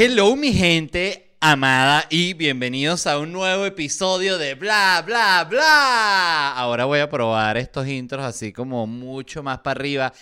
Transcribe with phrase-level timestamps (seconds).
[0.00, 6.52] Hello mi gente amada y bienvenidos a un nuevo episodio de Bla Bla Bla.
[6.52, 10.12] Ahora voy a probar estos intros así como mucho más para arriba.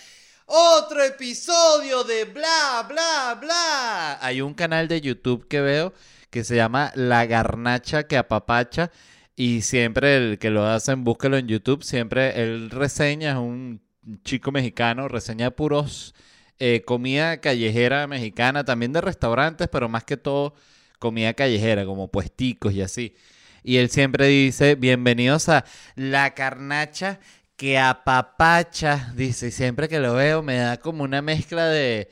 [0.47, 4.17] Otro episodio de Bla Bla Bla.
[4.19, 5.93] Hay un canal de YouTube que veo
[6.31, 8.89] que se llama La Garnacha que apapacha
[9.35, 13.83] y siempre el que lo hacen, búsquelo en YouTube, siempre él reseña, es un
[14.23, 16.15] chico mexicano, reseña puros
[16.59, 20.55] eh, comida callejera mexicana, también de restaurantes, pero más que todo
[20.99, 23.15] comida callejera, como puesticos y así.
[23.63, 27.19] Y él siempre dice, bienvenidos a La Carnacha
[27.57, 32.09] que apapacha, dice, y siempre que lo veo me da como una mezcla de...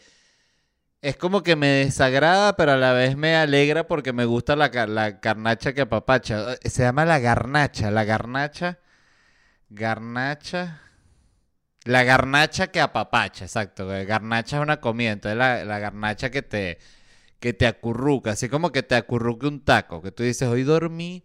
[1.02, 4.70] Es como que me desagrada, pero a la vez me alegra porque me gusta la,
[4.88, 6.56] la carnacha que apapacha.
[6.64, 8.80] Se llama la garnacha, la garnacha.
[9.70, 10.82] Garnacha.
[11.86, 13.88] La garnacha que apapacha, exacto.
[13.88, 16.80] Garnacha es una comida, entonces la, la garnacha que te,
[17.40, 21.24] que te acurruca, así como que te acurruque un taco, que tú dices, hoy dormí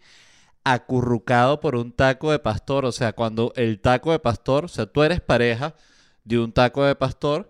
[0.65, 4.87] acurrucado por un taco de pastor, o sea, cuando el taco de pastor, o sea,
[4.87, 5.75] tú eres pareja
[6.25, 7.49] de un taco de pastor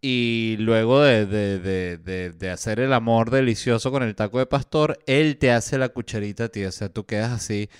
[0.00, 1.58] y luego de, de,
[1.98, 5.90] de, de, hacer el amor delicioso con el taco de pastor, él te hace la
[5.90, 7.70] cucharita a ti, o sea, tú quedas así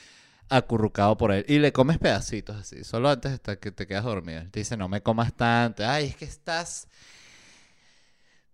[0.52, 4.42] acurrucado por él y le comes pedacitos así, solo antes hasta que te quedas dormido.
[4.50, 6.88] te dice, no me comas tanto, ay, es que estás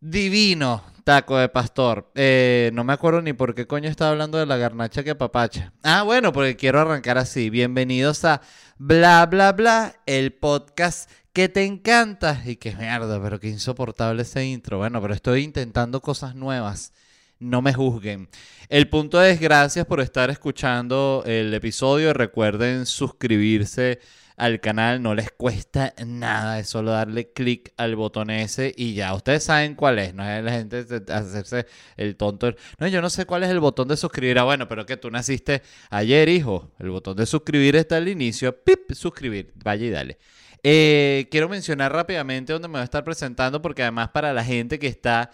[0.01, 2.11] divino, taco de pastor.
[2.15, 5.73] Eh, no me acuerdo ni por qué coño estaba hablando de la garnacha que papacha.
[5.83, 7.51] Ah, bueno, porque quiero arrancar así.
[7.51, 8.41] Bienvenidos a
[8.79, 12.41] Bla, Bla, Bla, el podcast que te encanta.
[12.45, 14.79] Y qué mierda, pero qué insoportable ese intro.
[14.79, 16.93] Bueno, pero estoy intentando cosas nuevas
[17.39, 18.29] no me juzguen.
[18.69, 22.13] El punto es gracias por estar escuchando el episodio.
[22.13, 24.01] Recuerden suscribirse
[24.39, 29.13] al canal, no les cuesta nada, es solo darle clic al botón ese y ya,
[29.15, 32.55] ustedes saben cuál es, no es la gente hacerse el tonto.
[32.79, 34.39] No, yo no sé cuál es el botón de suscribir.
[34.39, 36.71] Ah, bueno, pero que tú naciste ayer, hijo.
[36.79, 38.57] El botón de suscribir está al inicio.
[38.63, 39.53] Pip, suscribir.
[39.57, 40.19] Vaya y dale.
[40.63, 44.79] Eh, quiero mencionar rápidamente dónde me voy a estar presentando porque además para la gente
[44.79, 45.31] que está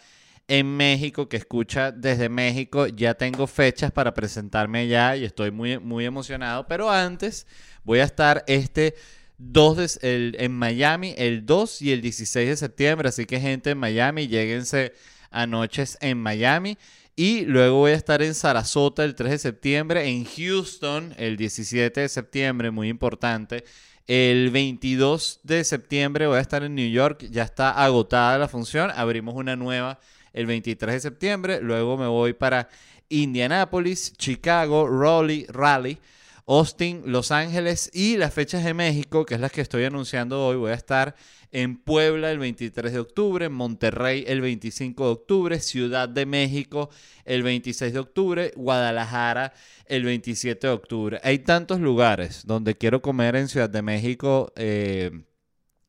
[0.49, 2.87] en México, que escucha desde México.
[2.87, 6.67] Ya tengo fechas para presentarme allá y estoy muy, muy emocionado.
[6.67, 7.47] Pero antes
[7.85, 8.95] voy a estar este
[9.39, 13.09] 2 en Miami el 2 y el 16 de septiembre.
[13.09, 14.93] Así que gente en Miami, lléguense
[15.31, 16.79] a noches en Miami.
[17.17, 22.01] Y luego voy a estar en Sarasota el 3 de septiembre, en Houston el 17
[22.01, 23.65] de septiembre, muy importante.
[24.09, 28.91] El 22 de septiembre voy a estar en New York, ya está agotada la función,
[28.91, 30.01] abrimos una nueva
[30.35, 31.61] el 23 de septiembre.
[31.63, 32.69] Luego me voy para
[33.09, 35.99] Indianápolis, Chicago, Raleigh, Raleigh,
[36.47, 40.57] Austin, Los Ángeles y las fechas de México, que es las que estoy anunciando hoy.
[40.57, 41.15] Voy a estar
[41.53, 46.91] en Puebla el 23 de octubre, Monterrey el 25 de octubre, Ciudad de México
[47.25, 49.55] el 26 de octubre, Guadalajara
[49.87, 51.21] el 27 de octubre.
[51.23, 55.23] Hay tantos lugares donde quiero comer en Ciudad de México eh,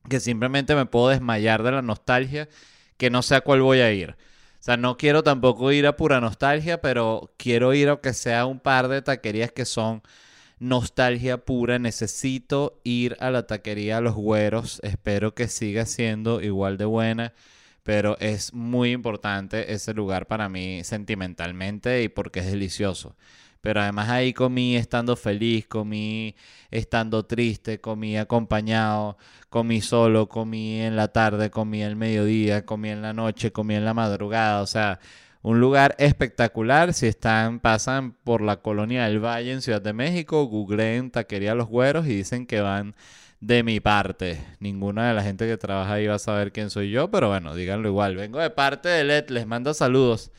[0.08, 2.48] que simplemente me puedo desmayar de la nostalgia
[2.96, 4.16] que no sé a cuál voy a ir.
[4.66, 8.88] Sea, no quiero tampoco ir a pura nostalgia, pero quiero ir aunque sea un par
[8.88, 10.02] de taquerías que son
[10.58, 11.78] nostalgia pura.
[11.78, 14.80] Necesito ir a la taquería Los Güeros.
[14.82, 17.32] Espero que siga siendo igual de buena.
[17.84, 23.14] Pero es muy importante ese lugar para mí sentimentalmente y porque es delicioso.
[23.66, 26.36] Pero además ahí comí estando feliz, comí
[26.70, 29.18] estando triste, comí acompañado,
[29.48, 33.84] comí solo, comí en la tarde, comí el mediodía, comí en la noche, comí en
[33.84, 34.62] la madrugada.
[34.62, 35.00] O sea,
[35.42, 36.94] un lugar espectacular.
[36.94, 41.66] Si están, pasan por la colonia del Valle en Ciudad de México, googleen Taquería Los
[41.66, 42.94] Güeros y dicen que van
[43.40, 44.38] de mi parte.
[44.60, 47.56] Ninguna de la gente que trabaja ahí va a saber quién soy yo, pero bueno,
[47.56, 48.14] díganlo igual.
[48.14, 50.30] Vengo de parte de LED, les mando saludos.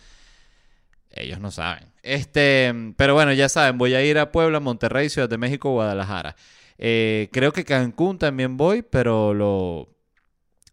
[1.12, 1.97] Ellos no saben.
[2.08, 6.38] Este, pero bueno, ya saben, voy a ir a Puebla, Monterrey, Ciudad de México, Guadalajara.
[6.78, 9.90] Eh, creo que Cancún también voy, pero lo,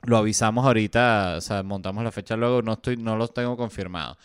[0.04, 4.16] lo avisamos ahorita, o sea, montamos la fecha luego, no, estoy, no los tengo confirmado.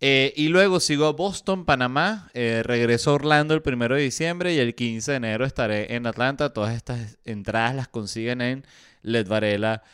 [0.00, 4.52] Eh, y luego sigo a Boston, Panamá, eh, regreso a Orlando el 1 de diciembre
[4.52, 6.52] y el 15 de enero estaré en Atlanta.
[6.52, 8.66] Todas estas entradas las consiguen en
[9.02, 9.90] ledvarela.com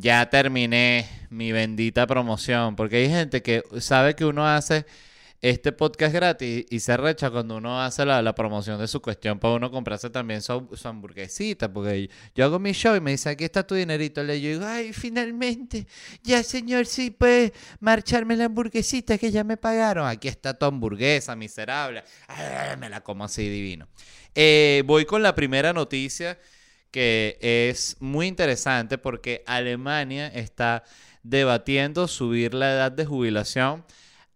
[0.00, 4.84] ya terminé mi bendita promoción, porque hay gente que sabe que uno hace
[5.44, 9.52] este podcast gratis y se recha cuando uno hace la, promoción de su cuestión para
[9.52, 13.62] uno comprarse también su, hamburguesita, porque yo hago mi show y me dice, aquí está
[13.66, 15.86] tu dinerito, le digo, ay, finalmente,
[16.22, 21.36] ya señor, sí puede marcharme la hamburguesita que ya me pagaron, aquí está tu hamburguesa,
[21.36, 22.02] miserable,
[22.78, 23.86] me la como así divino.
[24.34, 26.38] Eh, voy con la primera noticia
[26.90, 30.84] que es muy interesante porque Alemania está
[31.22, 33.84] debatiendo subir la edad de jubilación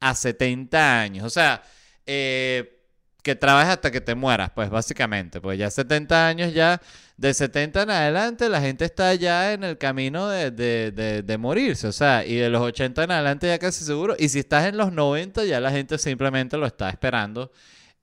[0.01, 1.25] a 70 años.
[1.25, 1.63] O sea,
[2.07, 2.79] eh,
[3.23, 5.41] que trabajes hasta que te mueras, pues básicamente.
[5.41, 6.81] Pues ya 70 años ya,
[7.17, 11.89] de 70 en adelante, la gente está ya en el camino de, de, de, morirse.
[11.89, 14.17] O sea, y de los 80 en adelante ya casi seguro.
[14.19, 17.53] Y si estás en los 90, ya la gente simplemente lo está esperando.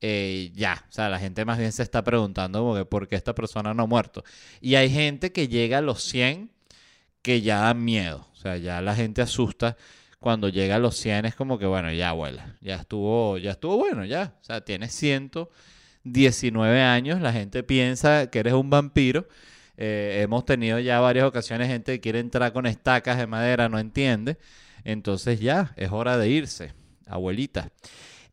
[0.02, 3.74] Eh, ya, o sea, la gente más bien se está preguntando por qué esta persona
[3.74, 4.24] no ha muerto.
[4.62, 6.52] Y hay gente que llega a los 100
[7.22, 8.28] que ya da miedo.
[8.34, 9.78] O sea, ya la gente asusta
[10.26, 13.78] cuando llega a los 100 es como que, bueno, ya abuela, ya estuvo, ya estuvo
[13.78, 14.34] bueno, ya.
[14.42, 19.28] O sea, tienes 119 años, la gente piensa que eres un vampiro.
[19.78, 23.78] Eh, hemos tenido ya varias ocasiones gente que quiere entrar con estacas de madera, no
[23.78, 24.40] entiende.
[24.84, 26.74] Entonces ya, es hora de irse,
[27.06, 27.70] abuelita.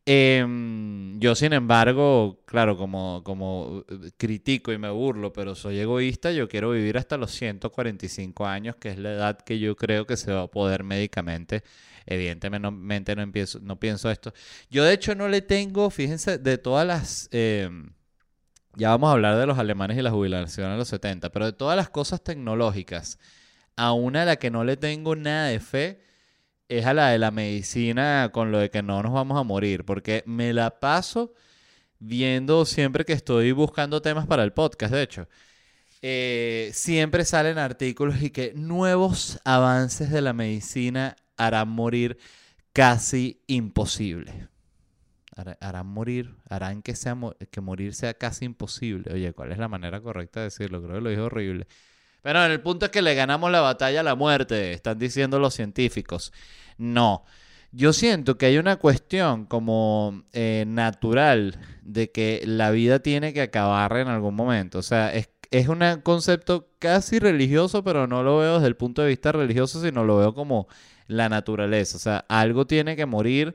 [0.04, 6.32] Em, yo, sin embargo, claro, como, como eh, critico y me burlo, pero soy egoísta,
[6.32, 10.16] yo quiero vivir hasta los 145 años, que es la edad que yo creo que
[10.16, 11.62] se va a poder médicamente.
[12.06, 14.32] Evidentemente no, empiezo, no pienso esto.
[14.70, 17.28] Yo de hecho no le tengo, fíjense, de todas las...
[17.30, 17.92] Em,
[18.74, 21.52] ya vamos a hablar de los alemanes y la jubilación a los 70, pero de
[21.52, 23.18] todas las cosas tecnológicas,
[23.76, 26.00] a una a la que no le tengo nada de fe
[26.78, 29.84] es a la de la medicina con lo de que no nos vamos a morir,
[29.84, 31.34] porque me la paso
[31.98, 35.28] viendo siempre que estoy buscando temas para el podcast, de hecho.
[36.02, 42.18] Eh, siempre salen artículos y que nuevos avances de la medicina harán morir
[42.72, 44.48] casi imposible.
[45.60, 47.16] Harán morir, harán que, sea,
[47.50, 49.12] que morir sea casi imposible.
[49.14, 50.82] Oye, ¿cuál es la manera correcta de decirlo?
[50.82, 51.66] Creo que lo dijo horrible.
[52.22, 55.54] Pero el punto es que le ganamos la batalla a la muerte, están diciendo los
[55.54, 56.32] científicos.
[56.78, 57.24] No.
[57.72, 63.42] Yo siento que hay una cuestión como eh, natural de que la vida tiene que
[63.42, 64.78] acabar en algún momento.
[64.78, 69.02] O sea, es, es un concepto casi religioso, pero no lo veo desde el punto
[69.02, 70.68] de vista religioso, sino lo veo como
[71.08, 71.96] la naturaleza.
[71.96, 73.54] O sea, algo tiene que morir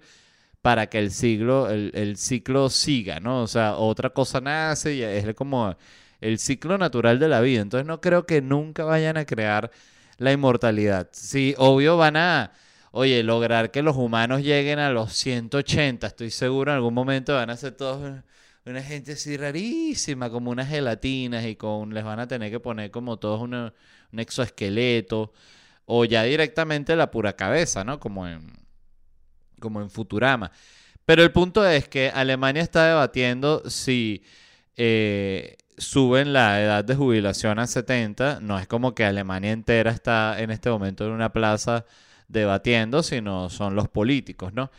[0.62, 3.44] para que el siglo, el, el ciclo siga, ¿no?
[3.44, 5.76] O sea, otra cosa nace y es como
[6.22, 7.62] el ciclo natural de la vida.
[7.62, 9.72] Entonces no creo que nunca vayan a crear
[10.18, 11.10] la inmortalidad.
[11.12, 12.52] Sí, obvio van a,
[12.92, 16.08] oye, lograr que los humanos lleguen a los 180.
[16.08, 18.24] Estoy seguro en algún momento van a ser todos
[18.66, 22.92] una gente así rarísima, como unas gelatinas y con les van a tener que poner
[22.92, 23.72] como todos un
[24.20, 25.32] exoesqueleto
[25.86, 28.00] o ya directamente la pura cabeza, ¿no?
[28.00, 28.68] Como en
[29.60, 30.52] como en Futurama.
[31.06, 34.24] Pero el punto es que Alemania está debatiendo si
[34.76, 38.40] eh, suben la edad de jubilación a 70.
[38.42, 41.86] No es como que Alemania entera está en este momento en una plaza
[42.28, 44.72] debatiendo, sino son los políticos, ¿no?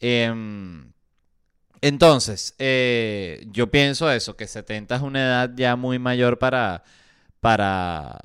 [0.00, 0.92] Em,
[1.82, 6.84] entonces, eh, yo pienso eso, que 70 es una edad ya muy mayor para,
[7.40, 8.18] para,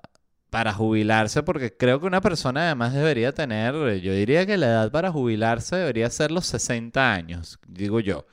[0.50, 4.92] para jubilarse, porque creo que una persona además debería tener, yo diría que la edad
[4.92, 8.26] para jubilarse debería ser los 60 años, digo yo.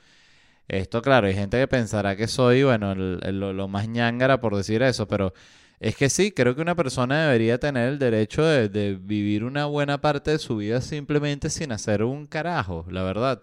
[0.67, 5.07] Esto, claro, hay gente que pensará que soy, bueno, lo, más ñangara por decir eso,
[5.07, 5.33] pero
[5.79, 9.99] es que sí, creo que una persona debería tener el derecho de, vivir una buena
[10.01, 13.41] parte de su vida simplemente sin hacer un carajo, la verdad.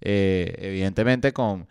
[0.00, 1.68] Eh, evidentemente con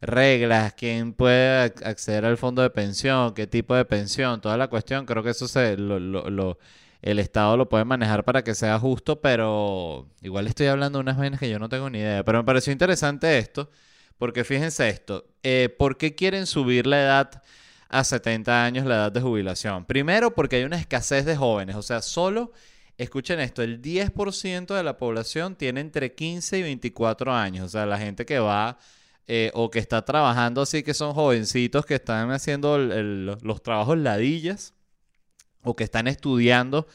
[0.00, 5.06] reglas, quién puede acceder al fondo de pensión, qué tipo de pensión, toda la cuestión,
[5.06, 6.58] creo que eso se, lo,
[7.02, 11.18] el Estado lo puede manejar para que sea justo, pero igual estoy hablando de unas
[11.18, 12.24] vainas que yo no tengo ni idea.
[12.24, 13.70] Pero me pareció interesante esto
[14.22, 17.42] porque fíjense esto, eh, ¿por qué quieren subir la edad
[17.88, 19.84] a 70 años, la edad de jubilación?
[19.84, 22.52] Primero, porque hay una escasez de jóvenes, o sea, solo,
[22.96, 27.84] escuchen esto, el 10% de la población tiene entre 15 y 24 años, o sea,
[27.84, 28.78] la gente que va
[29.26, 34.72] eh, o que está trabajando así, que son jovencitos que están haciendo los trabajos ladillas
[35.64, 36.86] o que están estudiando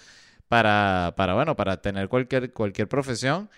[0.48, 3.50] para, para, bueno, para tener cualquier, cualquier profesión.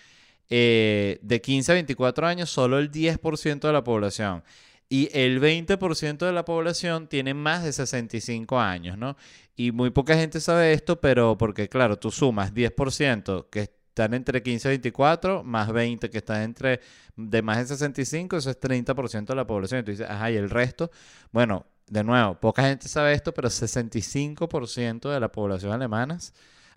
[0.50, 4.44] Eh, de 15 a 24 años, solo el 10% de la población.
[4.89, 9.15] Y el 20% de la población tiene más de 65 años, ¿no?
[9.56, 14.41] Y muy poca gente sabe esto, pero porque, claro, tú sumas 10% que están entre
[14.41, 16.79] 15 y 24, más 20 que están entre
[17.15, 19.82] de más de 65, eso es 30% de la población.
[19.82, 20.89] Y tú dices, ajá, y el resto,
[21.32, 26.18] bueno, de nuevo, poca gente sabe esto, pero 65% de la población alemana,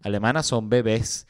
[0.03, 1.27] alemana son bebés.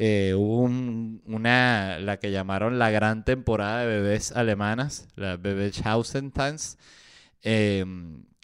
[0.00, 6.78] Eh, hubo una, la que llamaron la gran temporada de bebés alemanas, la Bebeshausen-Tanz,
[7.42, 7.84] eh,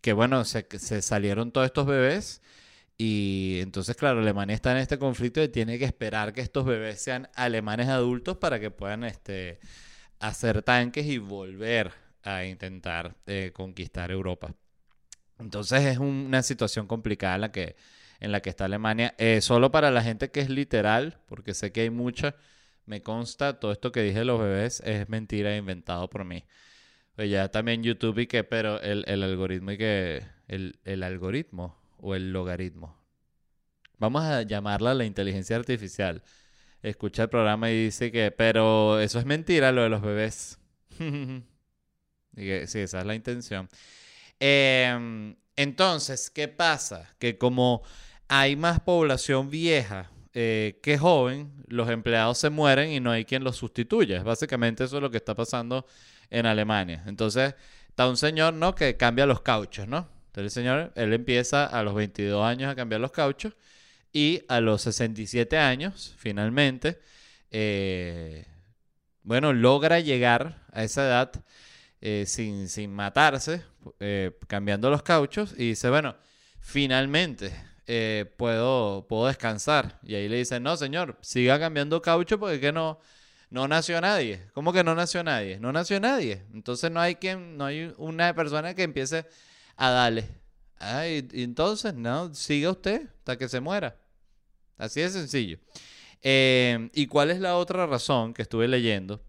[0.02, 2.42] que bueno, se, se, salieron todos estos bebés
[2.96, 7.00] y entonces, claro, Alemania está en este conflicto y tiene que esperar que estos bebés
[7.00, 9.58] sean alemanes adultos para que puedan este,
[10.20, 11.92] hacer tanques y volver
[12.22, 14.54] a intentar eh, conquistar Europa.
[15.38, 17.76] Entonces es una situación complicada en la que
[18.24, 19.14] en la que está Alemania.
[19.18, 22.34] Eh, solo para la gente que es literal, porque sé que hay mucha,
[22.86, 26.44] me consta, todo esto que dije de los bebés es mentira inventado por mí.
[27.16, 31.78] Pues ya también YouTube y que, pero el, el algoritmo y que, el, el algoritmo
[31.98, 32.96] o el logaritmo.
[33.98, 36.22] Vamos a llamarla la inteligencia artificial.
[36.82, 40.58] Escucha el programa y dice que, pero eso es mentira lo de los bebés.
[40.98, 41.08] sí,
[42.34, 43.68] esa es la intención.
[44.40, 47.14] Em, entonces, ¿qué pasa?
[47.18, 47.82] Que como
[48.28, 53.44] hay más población vieja eh, que joven, los empleados se mueren y no hay quien
[53.44, 54.22] los sustituya.
[54.24, 55.86] Básicamente eso es lo que está pasando
[56.28, 57.04] en Alemania.
[57.06, 57.54] Entonces,
[57.88, 58.74] está un señor, ¿no?
[58.74, 60.08] Que cambia los cauchos, ¿no?
[60.26, 63.54] Entonces el señor, él empieza a los 22 años a cambiar los cauchos
[64.12, 67.00] y a los 67 años, finalmente,
[67.52, 68.46] eh,
[69.22, 71.32] bueno, logra llegar a esa edad
[72.00, 73.62] eh, sin, sin, matarse,
[74.48, 76.16] cambiando los cauchos y dice, bueno,
[76.58, 77.52] finalmente
[77.86, 79.98] eh, puedo, puedo descansar.
[80.02, 82.98] Y ahí le dicen, no, señor, siga cambiando caucho porque que no,
[83.50, 84.40] no nació nadie.
[84.54, 85.58] ¿Cómo que no nació nadie?
[85.60, 86.42] No nació nadie.
[86.52, 89.26] Entonces no hay quien, no hay una persona que empiece
[89.76, 90.28] a darle.
[90.80, 93.96] y, entonces, no, siga usted hasta que se muera.
[94.78, 95.58] Así de sencillo.
[96.22, 99.22] Eh, ¿Y cuál es la otra razón que estuve leyendo?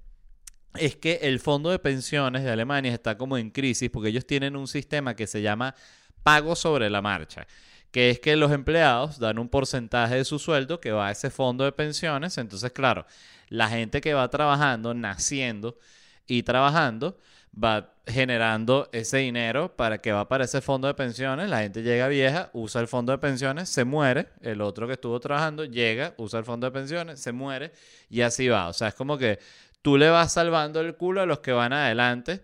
[0.76, 4.56] Es que el fondo de pensiones de Alemania está como en crisis porque ellos tienen
[4.56, 5.76] un sistema que se llama
[6.24, 7.48] pago sobre la marcha
[7.96, 11.30] que es que los empleados dan un porcentaje de su sueldo que va a ese
[11.30, 12.38] fondo de pensiones.
[12.38, 13.06] Entonces, claro,
[13.48, 15.78] la gente que va trabajando, naciendo
[16.28, 17.18] y trabajando,
[17.58, 21.50] va generando ese dinero para que va para ese fondo de pensiones.
[21.50, 24.28] La gente llega vieja, usa el fondo de pensiones, se muere.
[24.42, 27.72] El otro que estuvo trabajando llega, usa el fondo de pensiones, se muere
[28.10, 28.68] y así va.
[28.68, 29.40] O sea, es como que
[29.82, 32.44] tú le vas salvando el culo a los que van adelante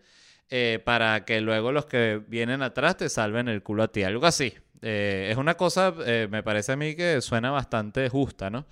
[0.50, 4.04] eh, para que luego los que vienen atrás te salven el culo a ti.
[4.04, 4.54] Algo así.
[4.82, 8.66] Eh, es una cosa, eh, me parece a mí que suena bastante justa, ¿no?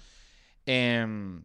[0.66, 1.44] Em,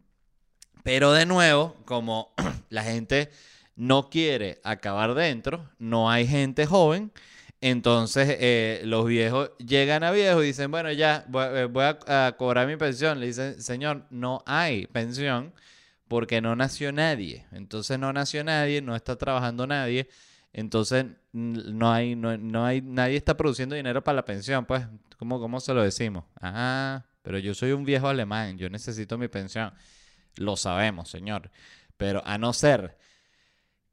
[0.83, 2.33] pero de nuevo, como
[2.69, 3.29] la gente
[3.75, 7.11] no quiere acabar dentro, no hay gente joven,
[7.61, 11.43] entonces eh, los viejos llegan a viejos y dicen, bueno, ya voy,
[11.83, 13.19] a, a, cobrar mi pensión.
[13.19, 15.53] Le dicen, señor, no hay pensión
[16.07, 17.45] porque no nació nadie.
[17.51, 20.07] Entonces no nació nadie, no está trabajando nadie.
[20.57, 25.59] Entonces, no hay, no, hay, nadie está produciendo dinero para la pensión, pues, ¿cómo, ¿cómo
[25.59, 26.23] se lo decimos?
[26.39, 29.73] Ah, pero yo soy un viejo alemán, yo necesito mi pensión.
[30.37, 31.51] Lo sabemos, señor.
[31.97, 32.97] Pero a no ser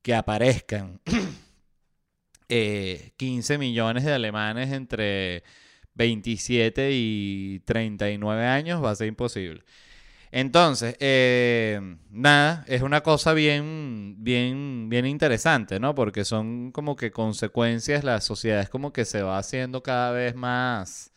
[0.02, 1.25] que aparezcan 15
[3.54, 5.42] eh, millones de alemanes entre
[5.95, 9.64] 27 y 39 años, va a ser imposible.
[10.32, 11.78] Entonces, eh,
[12.10, 15.94] nada, es una cosa bien, bien, bien interesante, ¿no?
[15.94, 20.34] Porque son como que consecuencias, la sociedad es como que se va haciendo cada vez
[20.34, 21.12] más...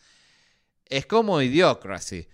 [0.86, 2.28] Es como Idiocracy.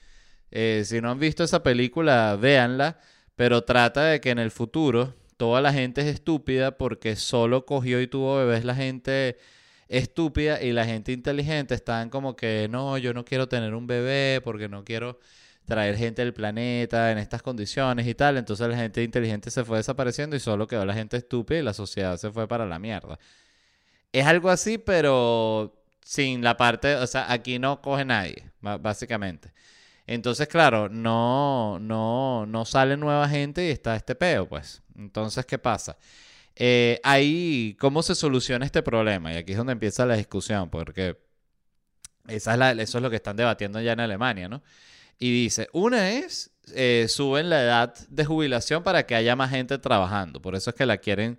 [0.51, 2.99] Eh, si no han visto esa película, véanla,
[3.37, 8.01] pero trata de que en el futuro toda la gente es estúpida porque solo cogió
[8.01, 9.39] y tuvo bebés la gente
[9.89, 14.41] estúpida y la gente inteligente están como que no, yo no quiero tener un bebé
[14.43, 15.21] porque no quiero
[15.73, 18.37] traer gente del planeta en estas condiciones y tal.
[18.37, 21.73] Entonces la gente inteligente se fue desapareciendo y solo quedó la gente estúpida y la
[21.73, 23.19] sociedad se fue para la mierda.
[24.13, 29.55] Es algo así, pero sin la parte, o sea, aquí no coge nadie, básicamente.
[30.07, 34.83] Entonces, claro, no, no, no sale nueva gente y está este peo, pues.
[34.95, 35.97] Entonces, ¿qué pasa?
[36.55, 39.33] Eh, ahí, ¿cómo se soluciona este problema?
[39.33, 41.17] Y aquí es donde empieza la discusión, porque
[42.29, 44.63] esa es eso es lo que están debatiendo ya en Alemania, ¿no?
[45.23, 49.79] Y dice, una es, eh, suben la edad de jubilación para que haya más gente
[49.79, 50.43] trabajando.
[50.43, 51.39] Por eso es que la quieren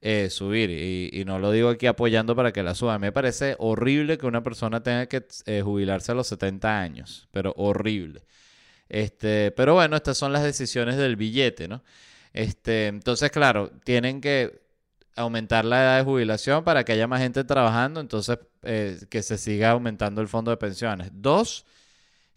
[0.00, 0.68] eh, subir.
[0.68, 3.00] Y, no lo digo aquí apoyando para que la suban.
[3.00, 7.28] Me parece horrible que una persona tenga que eh, jubilarse a los 70 años.
[7.30, 8.24] Pero horrible.
[8.88, 11.84] Este, pero bueno, estas son las decisiones del billete, ¿no?
[12.32, 14.60] Este, entonces, claro, tienen que
[15.14, 19.70] aumentar la edad de jubilación para que haya más gente trabajando, entonces que se siga
[19.70, 21.10] aumentando el fondo de pensiones.
[21.12, 21.64] Dos,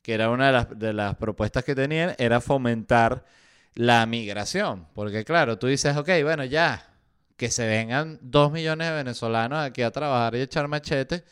[0.04, 3.26] que era una de las, de las propuestas que tenían, era fomentar
[3.74, 4.88] la migración.
[4.94, 6.94] Porque claro, tú dices, ok, bueno, ya,
[7.38, 11.24] que se vengan dos millones de venezolanos aquí a trabajar y echar machete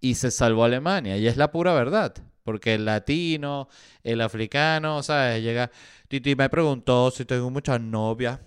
[0.00, 1.16] y se salvó Alemania.
[1.16, 2.14] Y es la pura verdad.
[2.44, 3.68] Porque el latino,
[4.02, 5.42] el africano, ¿sabes?
[5.42, 5.70] Llega,
[6.08, 8.40] Titi me preguntó si tengo muchas novias.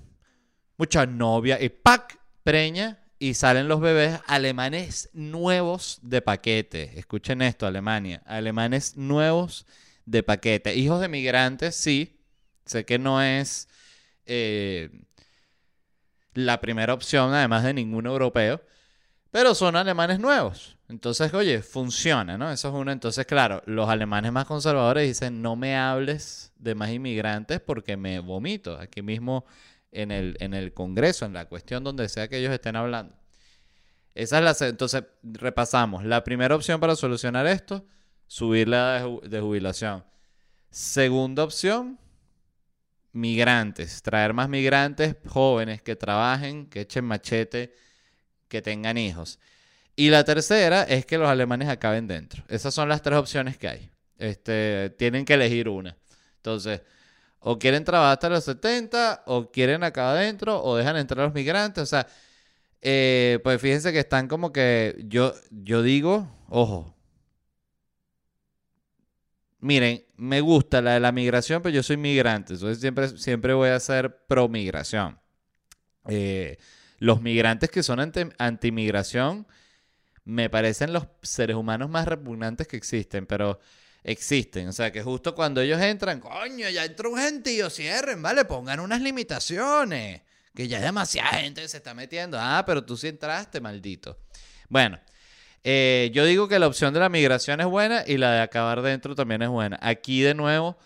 [0.77, 1.61] Muchas novias.
[1.61, 2.19] Y ¡pac!
[2.43, 6.99] Preña y salen los bebés alemanes nuevos de paquete.
[6.99, 8.21] Escuchen esto, Alemania.
[8.25, 9.65] Alemanes nuevos
[10.05, 10.75] de paquete.
[10.75, 12.19] Hijos de migrantes, sí.
[12.65, 13.69] Sé que no es
[14.25, 14.89] eh,
[16.33, 18.61] la primera opción, además de ningún europeo.
[19.31, 20.77] Pero son alemanes nuevos.
[20.87, 22.51] Entonces, oye, funciona, ¿no?
[22.51, 22.91] Eso es uno.
[22.91, 28.19] Entonces, claro, los alemanes más conservadores dicen, no me hables de más inmigrantes porque me
[28.19, 28.77] vomito.
[28.79, 29.45] Aquí mismo
[29.95, 33.15] en el, en el Congreso, en la cuestión donde sea que ellos estén hablando.
[34.13, 34.61] Esa es.
[34.61, 36.03] Entonces, repasamos.
[36.05, 37.85] La primera opción para solucionar esto,
[38.27, 40.03] subir la edad de jubilación.
[40.69, 41.99] Segunda opción,
[43.11, 44.01] migrantes.
[44.01, 47.73] Traer más migrantes jóvenes que trabajen, que echen machete,
[48.47, 49.39] que tengan hijos.
[49.95, 52.43] Y la tercera es que los alemanes acaben dentro.
[52.49, 53.91] Esas son las tres opciones que hay.
[54.17, 55.97] Este, tienen que elegir una.
[56.37, 56.81] Entonces,
[57.47, 61.33] o quieren trabajar hasta los 70, o quieren acá adentro, o dejan entrar a los
[61.35, 61.83] migrantes.
[61.83, 62.07] O sea,
[62.81, 66.95] eh, pues fíjense que están como que yo, yo digo, ojo,
[69.59, 73.69] miren, me gusta la de la migración, pero yo soy migrante, entonces siempre, siempre voy
[73.69, 75.19] a ser pro migración.
[76.07, 76.57] Eh,
[76.97, 79.45] los migrantes que son anti, anti-migración
[80.23, 83.59] me parecen los seres humanos más repugnantes que existen, pero
[84.05, 84.67] existen.
[84.69, 88.45] O sea, que justo cuando ellos entran, coño, ya entró un gentío, cierren, ¿vale?
[88.45, 90.21] Pongan unas limitaciones.
[90.53, 92.37] Que ya demasiada gente se está metiendo.
[92.39, 94.17] Ah, pero tú sí entraste, maldito.
[94.69, 94.99] Bueno,
[95.63, 98.81] eh, yo digo que la opción de la migración es buena y la de acabar
[98.81, 99.77] dentro también es buena.
[99.81, 100.77] Aquí de nuevo,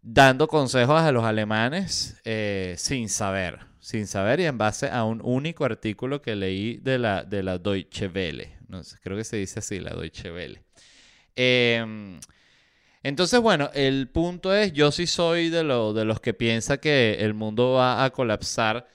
[0.00, 3.66] dando consejos a los alemanes eh, sin saber.
[3.80, 7.58] Sin saber y en base a un único artículo que leí de la, de la
[7.58, 8.56] Deutsche Welle.
[8.68, 10.62] No sé, creo que se dice así, la Deutsche Welle.
[11.40, 12.18] Eh,
[13.02, 17.18] entonces, bueno, el punto es, yo sí soy de, lo, de los que piensa que
[17.20, 18.88] el mundo va a colapsar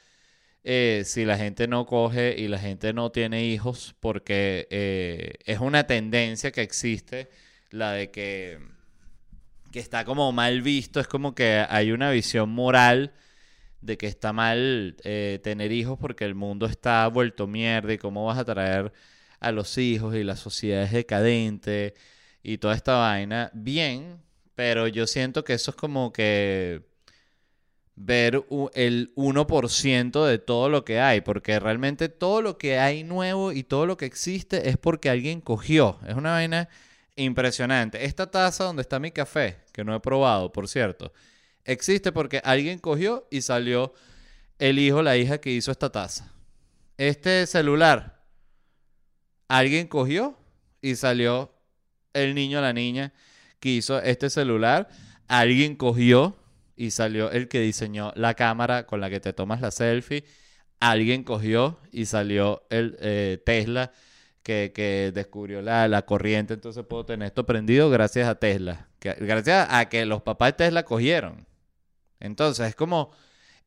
[0.64, 5.60] eh, si la gente no coge y la gente no tiene hijos, porque eh, es
[5.60, 7.30] una tendencia que existe,
[7.72, 8.60] la de que,
[9.72, 13.14] que está como mal visto, es como que hay una visión moral
[13.82, 18.26] de que está mal eh, tener hijos porque el mundo está vuelto mierda y cómo
[18.26, 18.94] vas a traer
[19.40, 21.94] a los hijos y la sociedad es decadente
[22.44, 24.22] y toda esta vaina, bien,
[24.54, 26.84] pero yo siento que eso es como que
[27.96, 33.52] ver el 1% de todo lo que hay, porque realmente todo lo que hay nuevo
[33.52, 36.00] y todo lo que existe es porque alguien cogió.
[36.08, 36.70] Es una vaina
[37.16, 38.06] impresionante.
[38.06, 41.14] Esta taza donde está mi café, que no he probado, por cierto,
[41.64, 43.94] existe porque alguien cogió y salió
[44.60, 46.32] el hijo, la hija que hizo esta taza.
[46.98, 48.22] Este celular,
[49.48, 50.38] alguien cogió
[50.82, 51.54] y salió
[52.14, 53.14] el niño o la niña
[53.60, 54.90] que hizo este celular,
[55.28, 56.36] alguien cogió
[56.76, 60.26] y salió el que diseñó la cámara con la que te tomas la selfie,
[60.80, 63.92] alguien cogió y salió el eh, Tesla
[64.44, 70.06] que, descubrió la, corriente, entonces puedo tener esto prendido gracias a Tesla, gracias a que
[70.06, 71.48] los papás de Tesla cogieron.
[72.20, 73.12] Entonces es como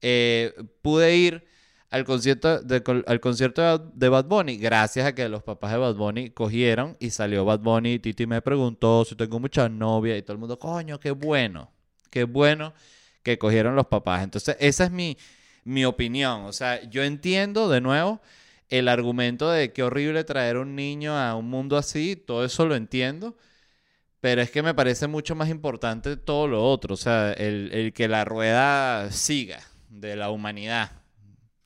[0.02, 1.46] eh, pude ir
[1.90, 5.94] al concierto, de, al concierto de Bad Bunny gracias a que los papás de Bad
[5.94, 10.32] Bunny cogieron y salió Bad Bunny Titi me preguntó si tengo muchas novias y todo
[10.32, 11.70] el mundo, coño, qué bueno,
[12.10, 12.74] qué bueno
[13.22, 14.22] que cogieron los papás.
[14.22, 15.18] Entonces, esa es mi,
[15.64, 16.44] mi opinión.
[16.44, 18.20] O sea, yo entiendo de nuevo
[18.68, 22.76] el argumento de qué horrible traer un niño a un mundo así, todo eso lo
[22.76, 23.36] entiendo,
[24.20, 27.92] pero es que me parece mucho más importante todo lo otro, o sea, el, el
[27.92, 31.05] que la rueda siga de la humanidad.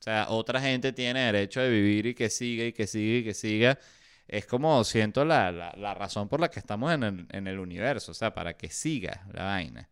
[0.01, 3.23] O sea, otra gente tiene derecho de vivir y que siga y que siga y
[3.23, 3.79] que siga.
[4.27, 5.51] Es como siento la,
[5.95, 9.89] razón por la que estamos en el, universo, o sea, para que siga la vaina.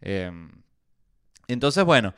[0.00, 0.48] Em,
[1.48, 2.14] entonces, bueno,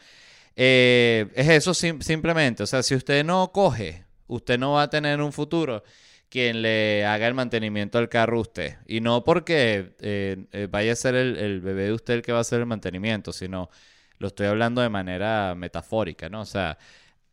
[0.55, 2.63] eh, es eso simplemente.
[2.63, 5.83] O sea, si usted no coge, usted no va a tener un futuro
[6.29, 8.77] quien le haga el mantenimiento al carro a usted.
[8.87, 12.33] Y no porque eh, eh, vaya a ser el, el, bebé de usted el que
[12.33, 13.71] va a hacer el mantenimiento, sino
[14.19, 16.43] lo estoy hablando de manera metafórica, ¿no?
[16.43, 16.79] O sea,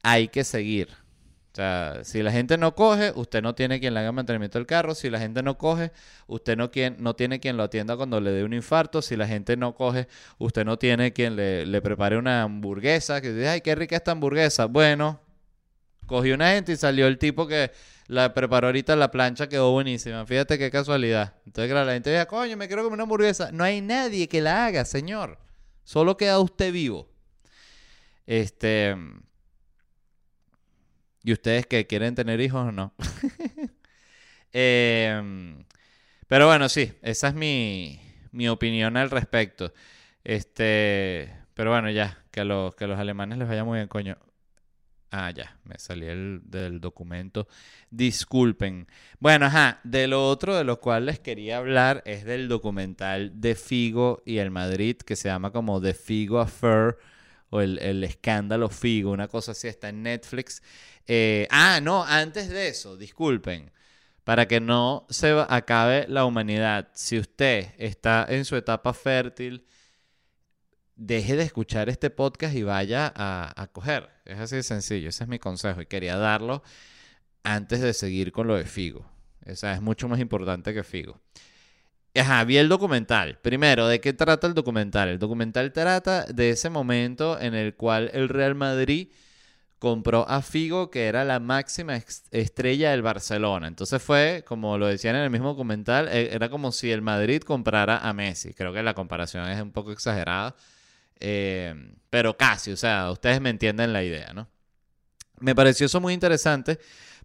[0.04, 0.90] hay que seguir.
[1.52, 4.66] O sea, si la gente no coge, usted no tiene quien le haga mantenimiento del
[4.66, 4.96] carro.
[4.96, 5.92] Si la gente no coge,
[6.28, 9.02] usted no, no tiene quien lo atienda cuando le dé un infarto.
[9.02, 13.20] Si la gente no coge, usted no tiene quien le, prepare una hamburguesa.
[13.20, 14.68] Que dice, ay, qué rica esta hamburguesa.
[14.68, 15.20] Bueno,
[16.06, 17.72] cogió una gente y salió el tipo que
[18.08, 20.26] la preparó ahorita la plancha, quedó buenísima.
[20.26, 21.34] Fíjate qué casualidad.
[21.46, 23.52] Entonces, claro, la gente dice, coño, me quiero comer una hamburguesa.
[23.52, 25.38] No hay nadie que la haga, señor.
[25.84, 27.10] Solo queda usted vivo.
[28.26, 28.96] Este.
[31.24, 32.94] ¿Y ustedes que quieren tener hijos o no?
[34.54, 35.64] Em,
[36.28, 38.02] pero bueno, sí, esa es mi,
[38.34, 39.74] mi, opinión al respecto.
[40.26, 44.18] Este, pero bueno, ya, que a, los, que los alemanes les vaya muy bien, coño.
[45.10, 47.48] Ah, ya, me salí el, del documento.
[47.90, 48.88] Disculpen.
[49.20, 53.56] Bueno, ajá, de lo otro de lo cual les quería hablar es del documental de
[53.56, 56.98] Figo y el Madrid, que se llama como The Figo Affair
[57.52, 60.64] o el, el escándalo Figo, una cosa así, está en Netflix.
[61.06, 63.72] Eh, ah, no, antes de eso, disculpen.
[64.24, 66.90] para que no se acabe la humanidad.
[66.94, 69.66] Si usted está en su etapa fértil,
[70.96, 74.10] deje de escuchar este podcast y vaya a, coger.
[74.26, 76.64] Es así de sencillo, ese es mi consejo y quería darlo
[77.44, 79.06] antes de seguir con lo de Figo.
[79.46, 81.20] O es mucho más importante que Figo.
[82.13, 83.39] Ajá, vi el documental.
[83.41, 85.08] Primero, ¿de qué trata el documental?
[85.10, 89.10] El documental trata de ese momento en el cual el Real Madrid
[89.80, 91.95] compró a Figo, que era la máxima
[92.32, 93.67] estrella del Barcelona.
[93.67, 97.41] Entonces fue, como lo decían en el mismo documental, e, era como si el Madrid
[97.41, 98.54] comprara a Messi.
[98.54, 100.56] Creo que la comparación es un poco exagerada,
[101.19, 101.74] eh,
[102.10, 104.50] pero casi, o sea, ustedes me entienden la idea, ¿no?
[105.39, 106.78] Me pareció eso muy interesante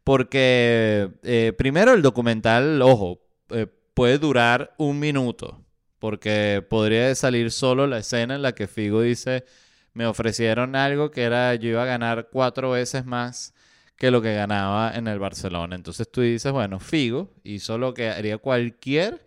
[0.04, 3.20] porque, eh, primero, el documental, ojo,
[3.50, 3.66] eh,
[3.96, 5.64] puede durar un minuto,
[5.98, 9.46] porque podría salir solo la escena en la que Figo dice,
[9.94, 13.54] me ofrecieron algo que era, yo iba a ganar cuatro veces más
[13.96, 15.76] que lo que ganaba en el Barcelona.
[15.76, 19.26] Entonces tú dices, bueno, Figo hizo lo que haría cualquier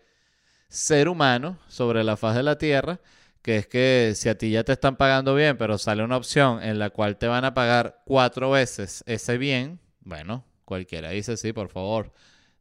[0.67, 2.99] ser humano sobre la faz de la tierra,
[3.41, 6.61] que es que si a ti ya te están pagando bien, pero sale una opción
[6.61, 11.53] en la cual te van a pagar cuatro veces ese bien, bueno, cualquiera dice, sí,
[11.53, 12.13] por favor,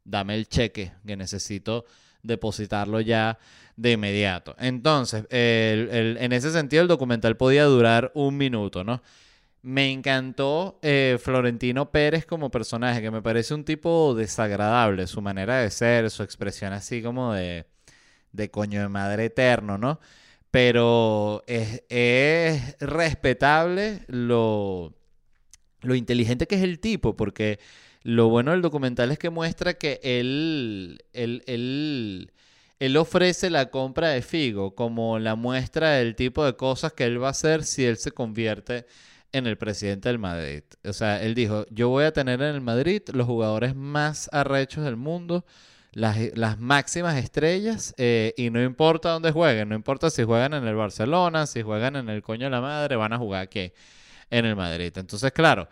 [0.09, 1.85] dame el cheque que necesito
[2.23, 3.37] depositarlo ya
[3.75, 4.55] de inmediato.
[4.59, 9.01] Entonces, en ese sentido, el documental podía durar un minuto, ¿no?
[9.61, 15.59] Me encantó eh, Florentino Pérez como personaje, que me parece un tipo desagradable, su manera
[15.59, 17.65] de ser, su expresión así como de,
[18.31, 19.99] de coño de madre eterno, ¿no?
[20.49, 24.93] Pero es, es respetable lo,
[25.81, 27.59] lo inteligente que es el tipo, porque
[28.03, 31.43] lo bueno del documental es que muestra que él, él,
[32.79, 37.21] él, ofrece la compra de Figo como la muestra del tipo de cosas que él
[37.21, 38.85] va a hacer si él se convierte
[39.31, 40.63] en el presidente del Madrid.
[40.85, 44.85] O sea, él dijo, yo voy a tener en el Madrid los jugadores más arrechos
[44.85, 45.45] del mundo,
[45.91, 50.65] las, las máximas estrellas, eh, y no importa dónde jueguen, no importa si juegan en
[50.65, 53.73] el Barcelona, si juegan en el coño de la madre, van a jugar aquí,
[54.31, 54.93] en el Madrid.
[54.95, 55.67] Entonces, claro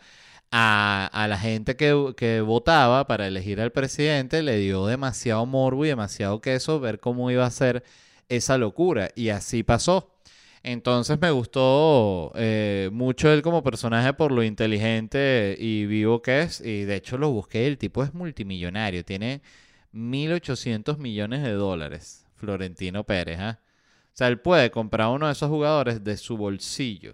[0.52, 6.42] a, la gente que, votaba para elegir al presidente le dio demasiado morbo y demasiado
[6.42, 7.84] queso ver cómo iba a ser
[8.30, 9.10] esa locura.
[9.16, 10.14] Y así pasó.
[10.64, 16.62] Entonces me gustó eh, mucho él como personaje por lo inteligente y vivo que es.
[16.62, 17.68] Y de hecho lo busqué.
[17.68, 19.06] El tipo es multimillonario.
[19.06, 19.42] Tiene
[19.94, 22.26] 1.800 millones de dólares.
[22.36, 23.40] Florentino Pérez.
[23.40, 23.60] ¿ah?
[24.14, 27.14] O sea, él puede comprar uno de esos jugadores de su bolsillo.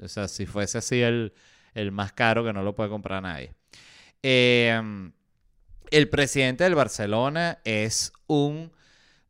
[0.00, 1.32] O sea, si fuese así el
[1.74, 3.54] el más caro que no lo puede comprar nadie.
[4.22, 5.12] Em,
[5.90, 8.72] el presidente del Barcelona es un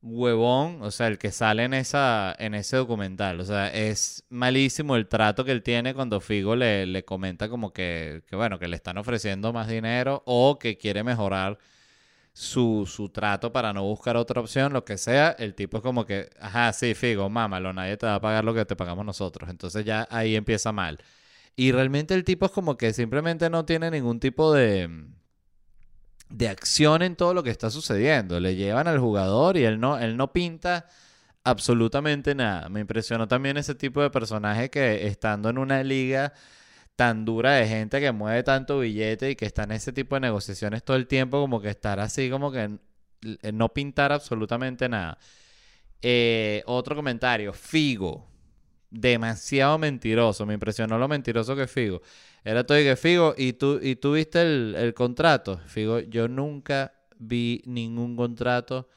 [0.03, 3.41] huevón, o sea, el que sale en, esa, en ese documental.
[3.41, 7.73] O sea, es malísimo el trato que él tiene cuando Figo le, le comenta como
[7.73, 11.59] que, que, bueno, que le están ofreciendo más dinero o que quiere mejorar
[12.33, 15.31] su, su, trato para no buscar otra opción, lo que sea.
[15.39, 18.55] El tipo es como que, ajá, sí, Figo, mámalo, nadie te va a pagar lo
[18.55, 19.51] que te pagamos nosotros.
[19.51, 20.99] Entonces ya ahí empieza mal.
[21.59, 25.09] Y realmente el tipo es como que simplemente no tiene ningún tipo de,
[26.29, 28.39] de acción en todo lo que está sucediendo.
[28.39, 30.87] Le llevan al jugador y él no, él no pinta
[31.43, 32.69] absolutamente nada.
[32.69, 36.33] Me impresionó también ese tipo de personaje que estando en una liga
[36.95, 40.21] tan dura de gente que mueve tanto billete y que está en ese tipo de
[40.21, 42.79] negociaciones todo el tiempo, como que estar así, como que
[43.53, 45.19] no pintar absolutamente nada.
[46.03, 48.29] Eh, otro comentario, Figo
[48.91, 50.47] demasiado mentiroso.
[50.47, 52.03] Me impresionó lo mentiroso que Figo.
[52.45, 55.59] Era todo y que Figo, ¿y tú, y tú viste el, contrato?
[55.67, 58.89] Figo, yo nunca vi ningún contrato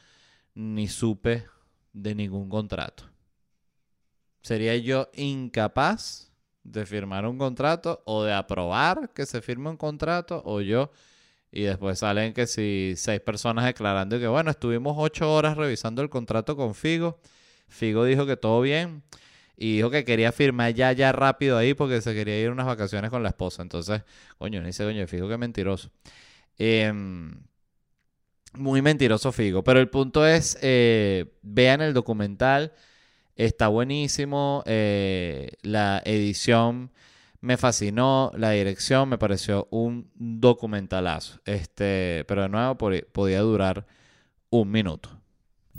[0.53, 1.45] ni supe
[1.93, 3.05] de ningún contrato.
[4.41, 6.31] Sería yo incapaz
[6.63, 10.91] de firmar un contrato o de aprobar que se firme un contrato o yo.
[11.51, 16.09] Y después salen que si seis personas declarando que bueno, estuvimos ocho horas revisando el
[16.09, 17.19] contrato con Figo.
[17.67, 19.03] Figo dijo que todo bien
[19.61, 23.11] y dijo que quería firmar ya, ya rápido ahí porque se quería ir unas vacaciones
[23.11, 23.61] con la esposa.
[23.61, 24.01] Entonces,
[24.39, 25.91] coño, ni dice, coño, Figo que mentiroso.
[26.57, 27.43] Em,
[28.53, 29.63] muy mentiroso Figo.
[29.63, 32.73] Pero el punto es, eh, vean el documental,
[33.35, 34.63] está buenísimo.
[34.65, 36.91] Eh, la edición
[37.39, 41.39] me fascinó, la dirección me pareció un documentalazo.
[41.45, 43.85] Este, pero de nuevo podía durar
[44.49, 45.20] un minuto.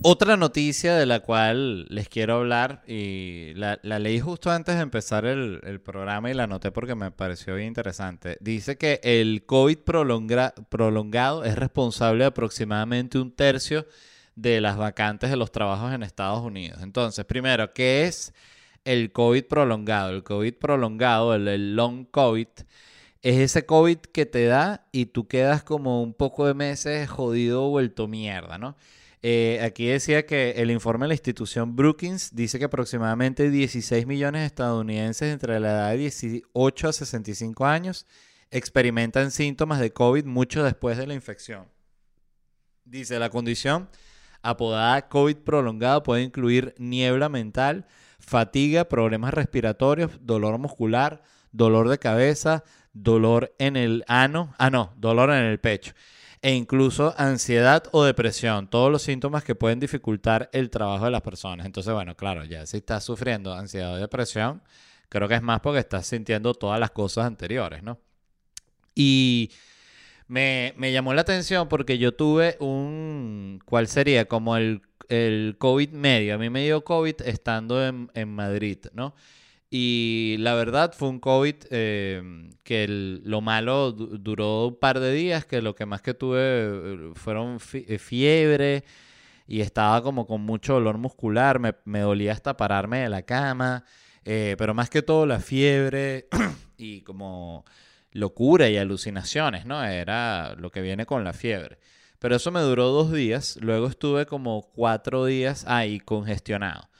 [0.00, 5.26] Otra noticia de la cual les quiero hablar, y la, leí justo antes de empezar
[5.26, 8.36] el, programa y la anoté porque me pareció bien interesante.
[8.40, 13.86] Dice que el COVID prolongado es responsable de aproximadamente un tercio
[14.34, 16.80] de las vacantes de los trabajos en Estados Unidos.
[16.82, 18.32] Entonces, primero, ¿qué es
[18.84, 20.10] el COVID prolongado?
[20.10, 22.48] El COVID prolongado, el long COVID,
[23.22, 27.68] es ese COVID que te da y tú quedas como un poco de meses jodido,
[27.68, 28.76] vuelto mierda, ¿no?
[29.24, 34.42] Eh, aquí decía que el informe de la institución Brookings dice que aproximadamente 16 millones
[34.42, 38.04] de estadounidenses entre la edad de 18 a 65 años
[38.50, 41.68] experimentan síntomas de COVID mucho después de la infección.
[42.84, 43.88] Dice, la condición
[44.42, 47.86] apodada COVID prolongado puede incluir niebla mental,
[48.18, 55.30] fatiga, problemas respiratorios, dolor muscular, dolor de cabeza, dolor en el ano, ah no, dolor
[55.30, 55.94] en el pecho
[56.42, 61.22] e incluso ansiedad o depresión, todos los síntomas que pueden dificultar el trabajo de las
[61.22, 61.64] personas.
[61.66, 64.60] Entonces, bueno, claro, ya si estás sufriendo ansiedad o depresión,
[65.08, 68.00] creo que es más porque estás sintiendo todas las cosas anteriores, ¿no?
[68.94, 69.52] Y
[70.26, 74.26] me, llamó la atención porque yo tuve un, ¿cuál sería?
[74.26, 76.34] Como el, el COVID medio.
[76.34, 79.14] A mí me dio COVID estando en, en Madrid, ¿no?
[79.74, 82.22] Y la verdad fue un COVID eh,
[82.62, 82.86] que
[83.24, 87.58] lo malo duró un par de días, que lo que más que tuve eh, fueron
[87.72, 88.84] eh, fiebre
[89.46, 93.86] y estaba como con mucho dolor muscular, me, me dolía hasta pararme de la cama,
[94.22, 96.28] pero más que todo la fiebre
[96.76, 97.64] y como
[98.10, 99.82] locura y alucinaciones, ¿no?
[99.82, 101.78] Era lo que viene con la fiebre.
[102.18, 106.91] Pero eso me duró dos días, luego estuve como cuatro días ahí congestionado.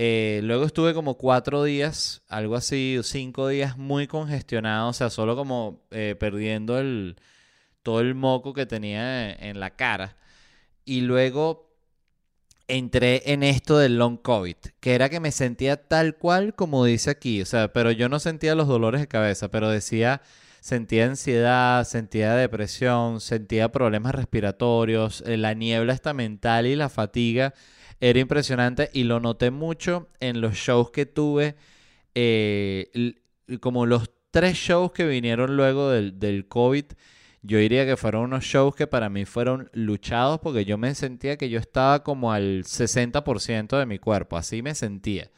[0.00, 5.34] Eh, luego estuve como cuatro días, algo así, cinco días muy congestionado, o sea, solo
[5.34, 7.16] como eh, perdiendo el,
[7.82, 10.16] todo el moco que tenía en la cara.
[10.84, 11.74] Y luego
[12.68, 17.10] entré en esto del long COVID, que era que me sentía tal cual como dice
[17.10, 20.22] aquí, o sea, pero yo no sentía los dolores de cabeza, pero decía,
[20.60, 27.52] sentía ansiedad, sentía depresión, sentía problemas respiratorios, eh, la niebla esta mental y la fatiga
[28.00, 31.56] era impresionante y lo noté mucho en los shows que tuve,
[32.14, 33.14] eh,
[33.60, 36.84] como los tres shows que vinieron luego del, del COVID.
[37.42, 41.36] Yo diría que fueron unos shows que para mí fueron luchados porque yo me sentía
[41.36, 45.30] que yo estaba como al 60% de mi cuerpo, así me sentía.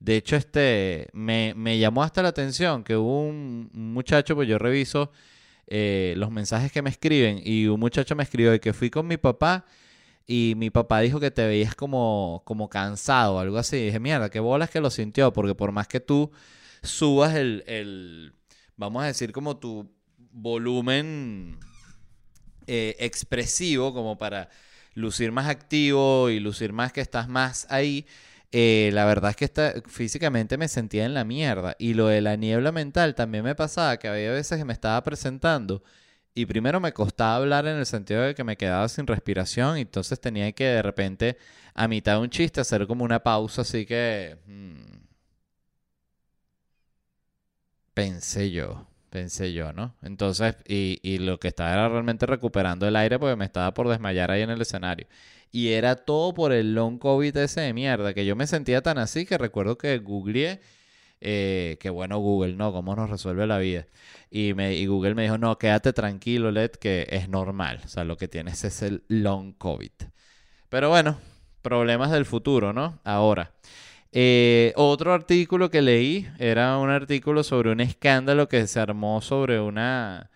[0.00, 5.12] De hecho, este me, llamó hasta la atención que hubo un, muchacho, pues yo reviso
[5.66, 9.06] eh, los mensajes que me escriben y un muchacho me escribió y que fui con
[9.06, 9.66] mi papá
[10.26, 13.76] y mi papá dijo que te veías como, como cansado, algo así.
[13.76, 16.30] Y dije, mierda, qué bolas que lo sintió, porque por más que tú
[16.82, 18.32] subas el, el
[18.76, 19.90] vamos a decir, como tu
[20.32, 21.58] volumen
[22.66, 24.48] eh, expresivo, como para
[24.94, 28.06] lucir más activo y lucir más que estás más ahí,
[28.52, 31.76] eh, la verdad es que está, físicamente me sentía en la mierda.
[31.78, 35.02] Y lo de la niebla mental también me pasaba, que había veces que me estaba
[35.02, 35.82] presentando
[36.40, 39.82] y primero me costaba hablar en el sentido de que me quedaba sin respiración y
[39.82, 41.36] entonces tenía que de repente
[41.74, 44.38] a mitad de un chiste hacer como una pausa así que...
[44.46, 45.00] Hmm,
[47.94, 49.94] pensé yo, pensé yo, ¿no?
[50.02, 53.88] Entonces, y, y lo que estaba era realmente recuperando el aire porque me estaba por
[53.88, 55.06] desmayar ahí en el escenario.
[55.52, 58.98] Y era todo por el long COVID ese de mierda, que yo me sentía tan
[58.98, 60.60] así que recuerdo que googleé
[61.20, 62.72] eh, bueno Google, ¿no?
[62.72, 63.86] ¿Cómo nos resuelve la vida?
[64.30, 67.80] Y, me, y Google me dijo, no, quédate tranquilo, Led, que es normal.
[67.84, 69.90] O sea, lo que tienes es el long COVID.
[70.68, 71.18] Pero bueno,
[71.62, 73.00] problemas del futuro, ¿no?
[73.04, 73.52] Ahora.
[74.12, 79.60] Eh, otro artículo que leí era un artículo sobre un escándalo que se armó sobre
[79.60, 80.30] una,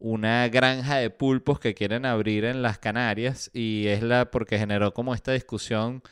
[0.00, 4.92] una granja de pulpos que quieren abrir en las Canarias y es la porque generó
[4.92, 6.02] como esta discusión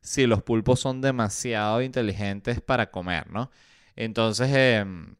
[0.00, 3.50] si los pulpos son demasiado inteligentes para comer, ¿no?
[4.00, 5.14] Entonces, em,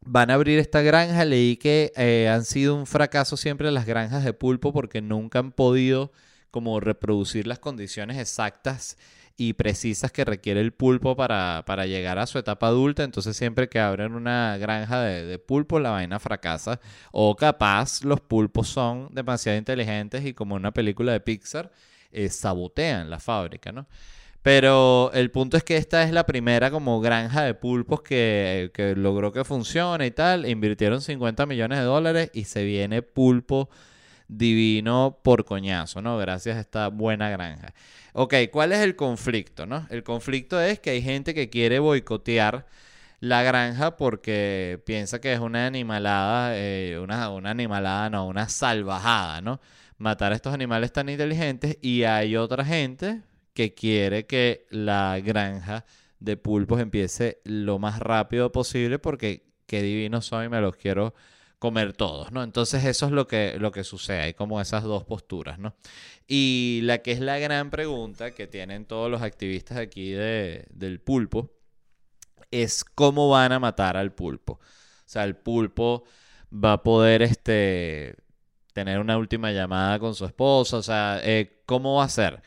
[0.00, 1.24] van a abrir esta granja.
[1.24, 5.52] Leí que eh, han sido un fracaso siempre las granjas de pulpo porque nunca han
[5.52, 6.12] podido
[6.50, 8.96] como reproducir las condiciones exactas
[9.36, 13.04] y precisas que requiere el pulpo para, llegar a su etapa adulta.
[13.04, 16.80] Entonces siempre que abren una granja de, de, pulpo, la vaina fracasa.
[17.12, 21.70] O capaz los pulpos son demasiado inteligentes y como una película de Pixar,
[22.10, 23.86] eh, sabotean la fábrica, ¿no?
[24.44, 29.32] Pero el punto es que esta es la primera como granja de pulpos que, logró
[29.32, 30.46] que funcione y tal.
[30.46, 33.70] Invirtieron 50 millones de dólares y se viene pulpo
[34.28, 36.18] divino por coñazo, ¿no?
[36.18, 37.72] Gracias a esta buena granja.
[38.12, 39.86] Ok, ¿cuál es el conflicto, no?
[39.88, 42.66] El conflicto es que hay gente que quiere boicotear
[43.20, 49.40] la granja porque piensa que es una animalada, eh, una, una animalada, no, una salvajada,
[49.40, 49.60] ¿no?
[49.96, 53.22] Matar a estos animales tan inteligentes y hay otra gente
[53.54, 55.84] que quiere que la granja
[56.18, 61.14] de pulpos empiece lo más rápido posible porque qué divinos son y me los quiero
[61.58, 62.42] comer todos, ¿no?
[62.42, 65.74] Entonces eso es lo que, lo que sucede, hay como esas dos posturas, ¿no?
[66.26, 71.00] Y la que es la gran pregunta que tienen todos los activistas aquí de, del
[71.00, 71.50] pulpo
[72.50, 74.54] es cómo van a matar al pulpo.
[74.54, 76.04] O sea, el pulpo
[76.52, 78.16] va a poder este,
[78.72, 80.76] tener una última llamada con su esposa.
[80.78, 82.42] O sea, eh, ¿cómo va a ser?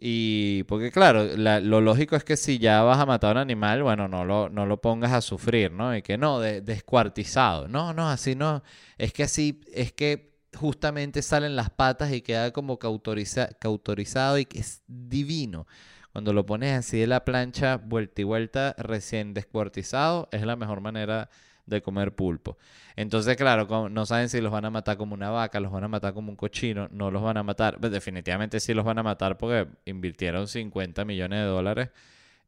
[0.00, 3.82] Y porque claro, lo lógico es que si ya vas a matar a un animal,
[3.82, 5.96] bueno, no lo, no lo pongas a sufrir, ¿no?
[5.96, 7.66] Y que no, descuartizado.
[7.66, 8.62] No, no, así no.
[8.96, 14.82] Es que así, es que justamente salen las patas y queda como cautorizado y es
[14.86, 15.66] divino.
[16.12, 20.80] Cuando lo pones así de la plancha, vuelta y vuelta, recién descuartizado, es la mejor
[20.80, 21.28] manera
[21.68, 22.58] de comer pulpo.
[22.96, 25.88] Entonces, claro, no saben si los van a matar como una vaca, los van a
[25.88, 27.78] matar como un cochino, no los van a matar.
[27.78, 31.90] Pues, definitivamente sí los van a matar porque invirtieron 50 millones de dólares.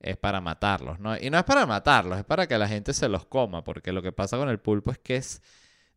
[0.01, 1.17] Es para matarlos, ¿no?
[1.19, 4.03] Y no es para matarlos, es para que la gente se los coma, porque lo
[4.03, 5.43] que pasa con el pulpo es que es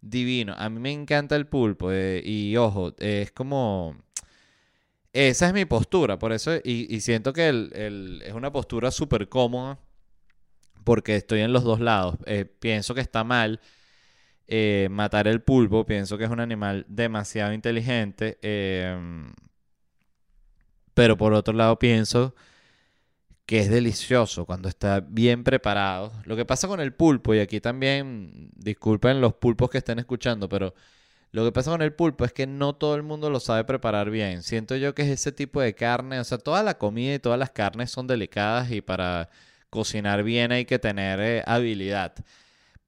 [0.01, 0.53] divino.
[0.57, 3.95] A mí me encanta el pulpo eh, y ojo, es como...
[5.13, 7.49] Esa es mi postura, por eso, y, siento que
[8.25, 9.77] es una postura súper cómoda
[10.83, 12.17] porque estoy en los dos lados.
[12.25, 13.59] Eh, pienso que está mal
[14.47, 19.33] eh, matar el pulpo, pienso que es un animal demasiado inteligente, em,
[20.93, 22.35] pero por otro lado pienso
[23.45, 26.13] que es delicioso cuando está bien preparado.
[26.25, 30.47] Lo que pasa con el pulpo, y aquí también, disculpen los pulpos que estén escuchando,
[30.49, 30.73] pero
[31.31, 34.09] lo que pasa con el pulpo es que no todo el mundo lo sabe preparar
[34.11, 34.43] bien.
[34.43, 37.39] Siento yo que es ese tipo de carne, o sea, toda la comida y todas
[37.39, 39.29] las carnes son delicadas y para
[39.73, 42.13] cocinar bien hay que tener eh, habilidad.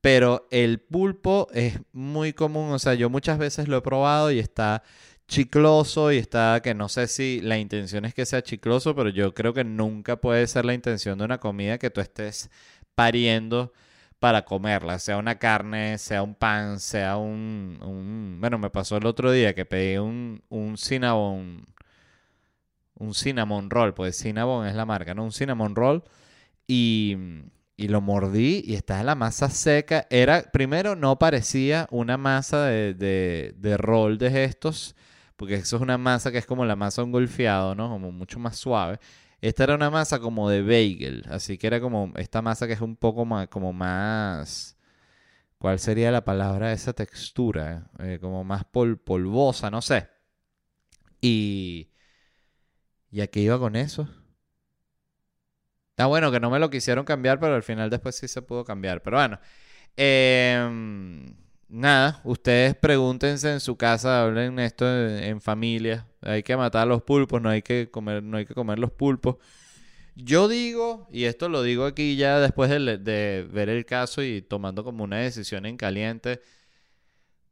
[0.01, 4.37] Pero el pulpo es muy común, o sea, yo muchas veces lo he probado y
[4.39, 4.83] está
[5.27, 9.33] chicloso y está que no sé si la intención es que sea chicloso, pero yo
[9.33, 12.51] creo que nunca puede ser la intención de una comida que tú estés
[12.95, 13.73] pariendo
[14.19, 19.31] para comerla, sea una carne, sea un pan, sea un, bueno, me pasó el otro
[19.31, 21.65] día que pedí un, un cinnamon,
[22.95, 25.23] un cinnamon roll, pues cinnamon es la marca, ¿no?
[25.23, 26.03] Un cinnamon roll
[26.67, 27.17] y,
[27.77, 30.07] y lo mordí y estaba la masa seca.
[30.09, 34.95] Era, primero, no parecía una masa de, de, de rol de estos,
[35.35, 37.89] porque eso es una masa que es como la masa golfeado, ¿no?
[37.89, 38.99] Como mucho más suave.
[39.41, 42.81] Esta era una masa como de bagel, así que era como esta masa que es
[42.81, 44.77] un poco más, como más,
[45.59, 47.89] ¿cuál sería la palabra de esa textura?
[47.99, 50.09] Eh, como más polvosa, no sé.
[51.21, 51.89] Y,
[53.11, 54.07] ¿y a qué iba con eso?
[55.95, 58.65] Está bueno que no me lo quisieron cambiar, pero al final después sí se pudo
[58.65, 59.01] cambiar.
[59.01, 59.39] Pero bueno,
[59.95, 61.33] em,
[61.69, 66.05] nada, ustedes pregúntense en su casa, hablen esto en, familia.
[66.21, 69.37] Hay que matar los pulpos, no hay que comer, no hay que comer los pulpos.
[70.15, 74.41] Yo digo, y esto lo digo aquí ya después de, de ver el caso y
[74.41, 76.41] tomando como una decisión en caliente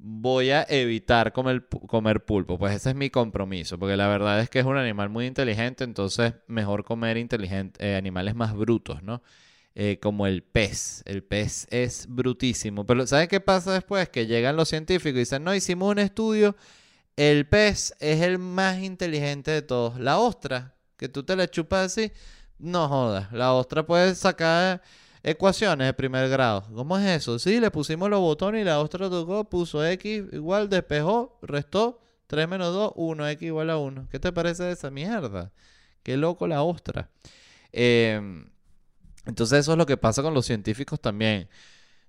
[0.06, 2.60] voy a evitar comer, comer pulpo.
[2.60, 5.86] Pues ese es mi compromiso, porque la verdad es que es un animal muy inteligente,
[5.86, 9.24] entonces mejor comer inteligente, eh, animales más brutos, ¿no?
[9.76, 11.04] Eh, como el pez.
[11.06, 12.86] El pez es brutísimo.
[12.86, 14.10] Pero ¿sabes qué pasa después?
[14.10, 16.56] Que llegan los científicos y dicen, no, hicimos un estudio,
[17.16, 20.00] el pez es el más inteligente de todos.
[20.00, 22.12] La ostra, que tú te la chupas así,
[22.60, 23.32] no jodas.
[23.32, 24.82] La ostra puede sacar
[25.26, 26.68] Ecuaciones de primer grado.
[26.76, 27.40] ¿Cómo es eso?
[27.40, 32.48] Sí, le pusimos los botones y la ostra tocó, puso X igual, despejó, restó, 3
[32.50, 34.10] menos 2, 1, X igual a 1.
[34.12, 35.54] ¿Qué te parece de esa mierda?
[36.04, 37.10] Qué loco la ostra.
[37.72, 38.50] Em,
[39.26, 41.48] entonces eso es lo que pasa con los científicos también.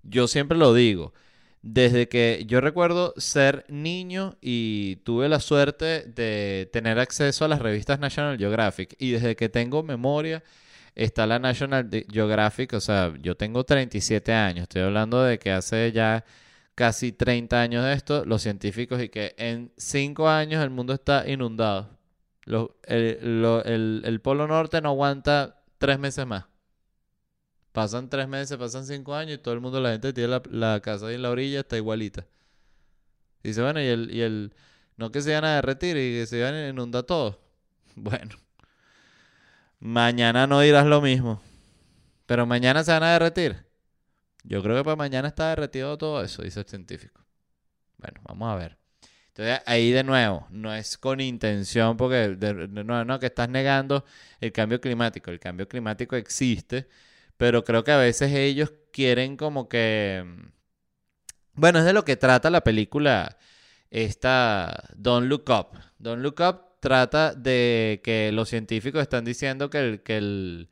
[0.03, 1.15] Yo siempre lo digo.
[1.63, 7.63] Desde que yo recuerdo ser niño y tuve la suerte de tener acceso a las
[7.63, 10.43] revistas National Geographic y desde que tengo memoria
[10.95, 15.93] está la National Geographic, o sea, yo tengo 37 años, estoy hablando de que hace
[15.93, 16.25] ya
[16.75, 21.29] casi 30 años de esto, los científicos y que en 5 años el mundo está
[21.29, 21.91] inundado.
[22.87, 26.47] el, Polo Norte no aguanta 3 meses más.
[27.73, 31.09] Pasan 3 meses, pasan 5 años y todo el mundo, la gente tiene la, casa
[31.09, 32.27] ahí en la orilla, está igualita.
[33.43, 34.55] dice, bueno, y el, y el,
[34.97, 37.41] no que se van a derretir y que se van a inundar todo.
[37.97, 38.35] Bueno,
[39.81, 41.43] Mañana no dirás lo mismo.
[42.27, 43.67] Pero mañana se van a derretir.
[44.45, 47.25] Yo creo que para mañana está derretido todo eso, dice el científico.
[47.97, 48.79] Bueno, vamos a ver.
[49.29, 52.37] Entonces ahí de nuevo, no es con intención porque
[52.71, 54.05] no, no, que estás negando
[54.41, 55.31] el cambio climático.
[55.31, 56.89] El cambio climático existe,
[57.37, 60.25] pero creo que a veces ellos quieren como que...
[61.55, 63.39] Bueno, es de lo que trata la película
[63.91, 65.79] esta Don't Look Up.
[65.99, 70.69] Don't Look Up trata de que los científicos están diciendo que el, que el,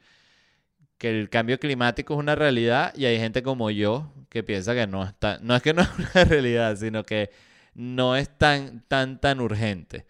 [0.98, 4.86] que el cambio climático es una realidad y hay gente como yo que piensa que
[4.86, 7.30] no está, no es que no es una realidad, sino que
[7.74, 10.04] no es tan, tan, tan urgente.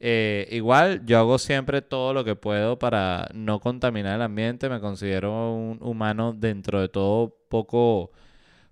[0.00, 4.80] Eh, igual yo hago siempre todo lo que puedo para no contaminar el ambiente, me
[4.80, 8.10] considero un humano dentro de todo poco,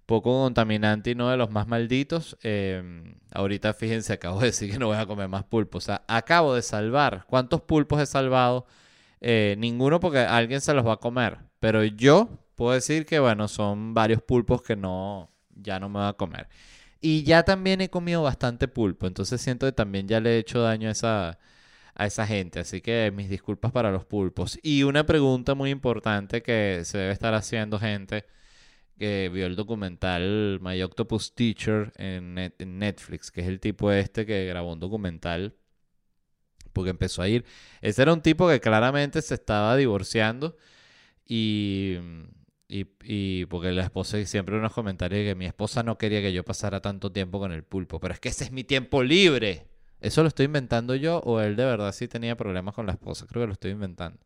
[0.07, 2.37] poco contaminante y no de los más malditos.
[2.43, 5.85] Em, ahorita fíjense, acabo de decir que no voy a comer más pulpos.
[5.85, 7.25] O sea, acabo de salvar.
[7.29, 8.67] ¿Cuántos pulpos he salvado?
[9.21, 11.39] Eh, ninguno porque alguien se los va a comer.
[11.61, 16.09] Pero yo puedo decir que, bueno, son varios pulpos que no, ya no me va
[16.11, 16.49] a comer.
[17.01, 19.07] Y ya también he comido bastante pulpo.
[19.07, 21.39] Entonces siento que también ya le he hecho daño a esa,
[21.95, 22.61] a esa gente.
[22.61, 24.59] Así que mis disculpas para los pulpos.
[24.63, 28.27] Y una pregunta muy importante que se debe estar haciendo gente
[28.99, 34.47] que vio el documental My Octopus Teacher en, Netflix, que es el tipo este que
[34.47, 35.55] grabó un documental
[36.73, 37.45] porque empezó a ir.
[37.81, 40.57] Ese era un tipo que claramente se estaba divorciando
[41.27, 41.99] y,
[42.69, 46.45] y, porque la esposa siempre unos comentarios de que mi esposa no quería que yo
[46.45, 49.69] pasara tanto tiempo con el pulpo, pero es que ese es mi tiempo libre.
[50.01, 53.27] ¿Eso lo estoy inventando yo o él de verdad sí tenía problemas con la esposa?
[53.27, 54.19] Creo que lo estoy inventando.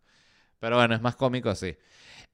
[0.58, 1.76] Pero bueno, es más cómico así.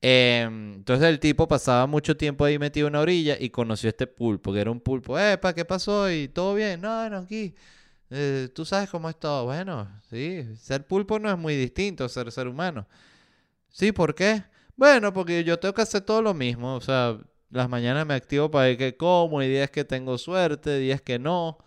[0.06, 4.06] Em, entonces el tipo pasaba mucho tiempo ahí metido en una orilla y conoció este
[4.06, 5.14] pulpo, que era un pulpo.
[5.14, 6.10] ¿para ¿qué pasó?
[6.10, 6.82] ¿Y todo bien?
[6.82, 7.54] No, no, aquí.
[8.10, 9.46] Eh, Tú sabes cómo es todo.
[9.46, 12.86] Bueno, sí, ser pulpo no es muy distinto a ser ser humano.
[13.70, 14.44] Sí, ¿por qué?
[14.76, 16.76] Bueno, porque yo tengo que hacer todo lo mismo.
[16.76, 17.18] O sea,
[17.50, 21.18] las mañanas me activo para ver qué como, y días que tengo suerte, días que
[21.18, 21.58] no,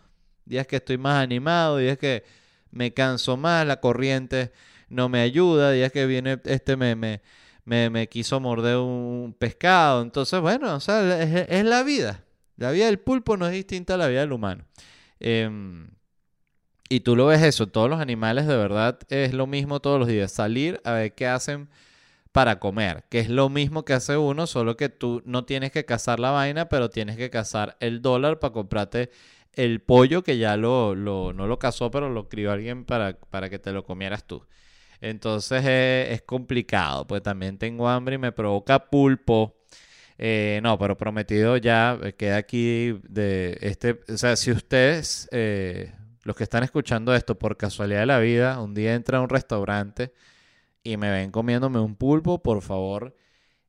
[0.46, 2.24] días que estoy más animado, días que
[2.72, 4.52] me canso más, la corriente
[4.90, 7.22] no me ayuda, días que viene este me, me
[7.68, 10.02] me, quiso morder un pescado.
[10.02, 12.24] Entonces, bueno, o sea, es, la vida.
[12.56, 14.64] La vida del pulpo no es distinta a la vida del humano.
[15.20, 15.90] Em,
[16.90, 20.08] y tú lo ves eso, todos los animales de verdad es lo mismo todos los
[20.08, 20.32] días.
[20.32, 21.70] Salir a ver qué hacen
[22.32, 25.86] para comer, que es lo mismo que hace uno, solo que tú no tienes que
[25.86, 29.12] cazar la vaina, pero tienes que cazar el dólar para comprarte
[29.54, 33.50] el pollo que ya lo, lo no lo cazó, pero lo crió alguien para, para
[33.50, 34.46] que te lo comieras tú.
[35.02, 39.56] Entonces eh, es complicado, pues también tengo hambre y me provoca pulpo.
[40.18, 45.30] Eh, no, pero prometido ya eh, queda aquí de este, o sea, si ustedes,
[46.24, 49.30] los que están escuchando esto por casualidad de la vida, un día entra a un
[49.30, 50.14] restaurante
[50.84, 53.16] y me ven comiéndome un pulpo, por favor,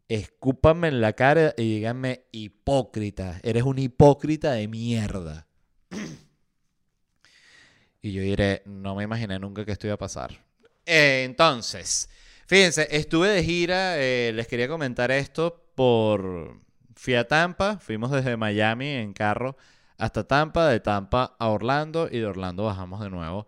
[0.09, 5.47] escúpanme en la cara y díganme hipócrita, eres un hipócrita de mierda.
[8.03, 10.48] y yo diré, no me imaginé nunca que esto iba a pasar.
[10.91, 12.09] Eh, entonces,
[12.47, 16.63] fíjense, estuve de gira, eh, les quería comentar esto por...
[16.97, 19.57] Fui a Tampa, fuimos desde Miami en carro
[19.99, 23.47] hasta Tampa, de Tampa a Orlando y de Orlando bajamos de nuevo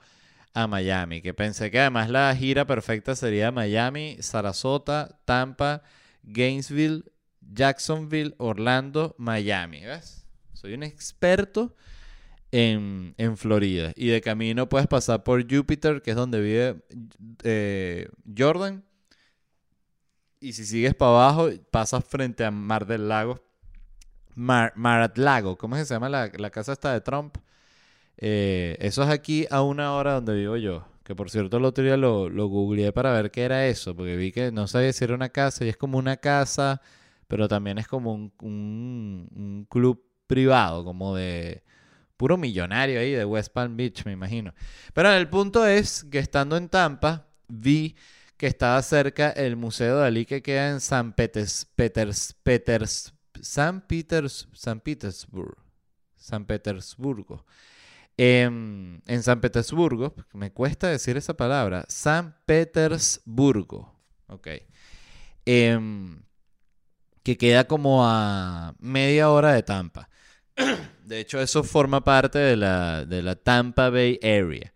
[0.52, 5.82] a Miami, que pensé que además la gira perfecta sería Miami, Sarasota, Tampa,
[6.22, 7.04] Gainesville,
[7.40, 10.26] Jacksonville, Orlando, Miami, ¿ves?
[10.52, 11.74] Soy un experto
[12.52, 13.92] en, Florida.
[13.96, 16.82] Y de camino puedes pasar por Júpiter, que es donde vive
[17.42, 18.84] eh, Jordan.
[20.40, 23.42] Y si sigues para abajo, pasas frente a Mar del Lago.
[24.34, 27.36] Mar, Mar Lago, ¿cómo se llama la, casa esta de Trump?
[28.16, 30.86] Eh, eso es aquí a una hora donde vivo yo.
[31.04, 33.94] Que por cierto el otro día lo, lo googleé para ver qué era eso.
[33.94, 36.80] Porque vi que no sabía si era una casa y es como una casa,
[37.28, 41.64] pero también es como un, un club privado, como de
[42.20, 44.52] puro millonario ahí de West Palm Beach, me imagino.
[44.92, 47.96] Pero el punto es que estando en Tampa, vi
[48.36, 54.48] que estaba cerca el Museo Dalí que queda en San Peters, Peters, Peters, San Peters,
[54.52, 55.56] San Petersburg,
[56.14, 57.46] San Petersburgo.
[58.18, 64.46] En, en, San Petersburgo, me cuesta decir esa palabra, San Petersburgo, ok,
[65.46, 66.20] em,
[67.22, 70.09] que queda como a media hora de Tampa.
[71.04, 74.72] De hecho, eso forma parte de la, de la Tampa Bay Area.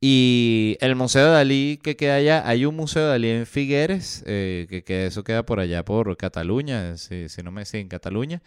[0.00, 4.24] Y el Museo de Dalí que queda allá, hay un Museo de Dalí en Figueres,
[4.26, 8.42] eh, que, eso queda por allá por Cataluña, si, no me sé, en Cataluña.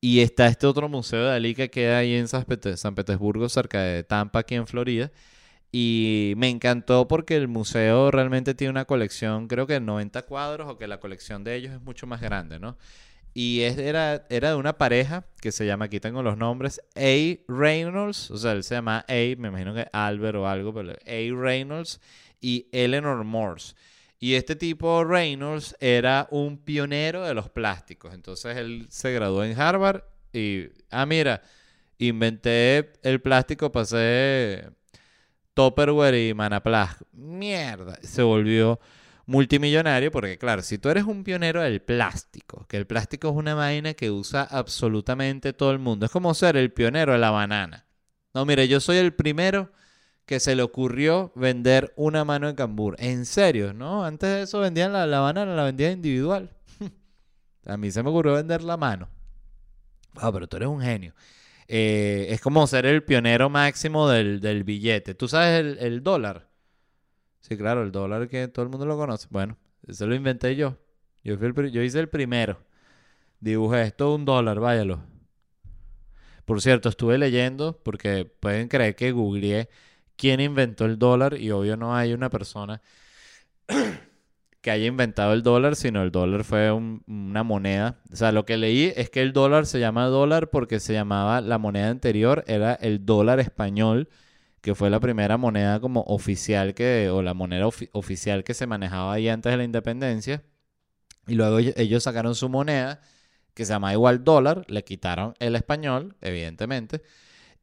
[0.00, 4.04] Y está este otro Museo de Dalí que queda ahí en San, Petersburgo, cerca de
[4.04, 5.10] Tampa, aquí en Florida.
[5.72, 10.78] Y me encantó porque el museo realmente tiene una colección, creo que 90 cuadros, o
[10.78, 12.76] que la colección de ellos es mucho más grande, ¿no?
[13.32, 17.38] Y era, era de una pareja que se llama, aquí tengo los nombres, A.
[17.46, 21.42] Reynolds, o sea, él se llama A, me imagino que Albert o algo, pero A.
[21.42, 22.00] Reynolds
[22.40, 23.74] y Eleanor Morse.
[24.18, 28.12] Y este tipo Reynolds era un pionero de los plásticos.
[28.12, 30.02] Entonces él se graduó en Harvard
[30.32, 31.42] y, ah, mira,
[31.98, 34.68] inventé el plástico, pasé
[35.54, 36.96] Tupperware y Manaplas.
[37.12, 38.78] Mierda, se volvió
[39.30, 43.54] multimillonario, porque claro, si tú eres un pionero del plástico, que el plástico es una
[43.54, 47.86] vaina que usa absolutamente todo el mundo, es como ser el pionero de la banana.
[48.34, 49.70] No, mire, yo soy el primero
[50.26, 52.96] que se le ocurrió vender una mano de cambur.
[52.98, 54.04] En serio, ¿no?
[54.04, 56.50] Antes de eso vendían la, la banana, la vendían individual.
[57.66, 59.08] A mí se me ocurrió vender la mano.
[60.16, 61.14] Ah, pero tú eres un genio.
[61.68, 65.14] Eh, es como ser el pionero máximo del, del billete.
[65.14, 66.49] ¿Tú sabes el, el, dólar?
[67.40, 69.26] Sí, claro, el dólar que todo el mundo lo conoce.
[69.30, 70.76] Bueno, eso lo inventé yo.
[71.24, 72.58] Yo, fui el, yo hice el primero.
[73.40, 75.02] Dibujé esto un dólar, váyalo.
[76.44, 79.68] Por cierto, estuve leyendo, porque pueden creer que googleé
[80.16, 82.82] quién inventó el dólar y obvio no hay una persona
[84.60, 88.00] que haya inventado el dólar, sino el dólar fue una moneda.
[88.12, 91.40] O sea, lo que leí es que el dólar se llama dólar porque se llamaba
[91.40, 94.08] la moneda anterior, era el dólar español,
[94.60, 99.14] que fue la primera moneda como oficial que, o la moneda oficial que se manejaba
[99.14, 100.42] ahí antes de la independencia.
[101.26, 103.00] Y luego ellos sacaron su moneda,
[103.54, 107.02] que se llama igual dólar, le quitaron el español, evidentemente,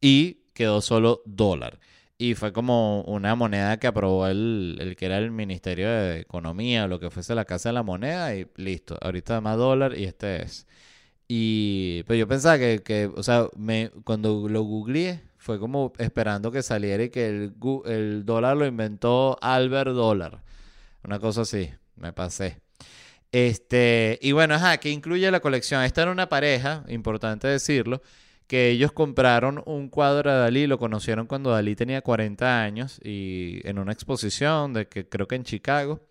[0.00, 1.80] y quedó solo dólar.
[2.18, 6.84] Y fue como una moneda que aprobó el, el que era el Ministerio de Economía,
[6.84, 8.98] o lo que fuese la Casa de la Moneda, y listo.
[9.00, 10.66] Ahorita más dólar y este es.
[11.28, 16.52] Y pues yo pensaba que, que o sea, me, cuando lo googleé, fue como esperando
[16.52, 17.54] que saliera y que el,
[17.86, 20.42] el dólar lo inventó Albert Dólar.
[21.02, 22.60] Una cosa así, me pasé.
[23.32, 25.82] Este, y bueno, ajá, que incluye la colección.
[25.84, 28.02] Esta era una pareja, importante decirlo,
[28.46, 33.66] que ellos compraron un cuadro de Dalí, lo conocieron cuando Dalí tenía 40 años y
[33.66, 36.02] en una exposición de que creo que en Chicago,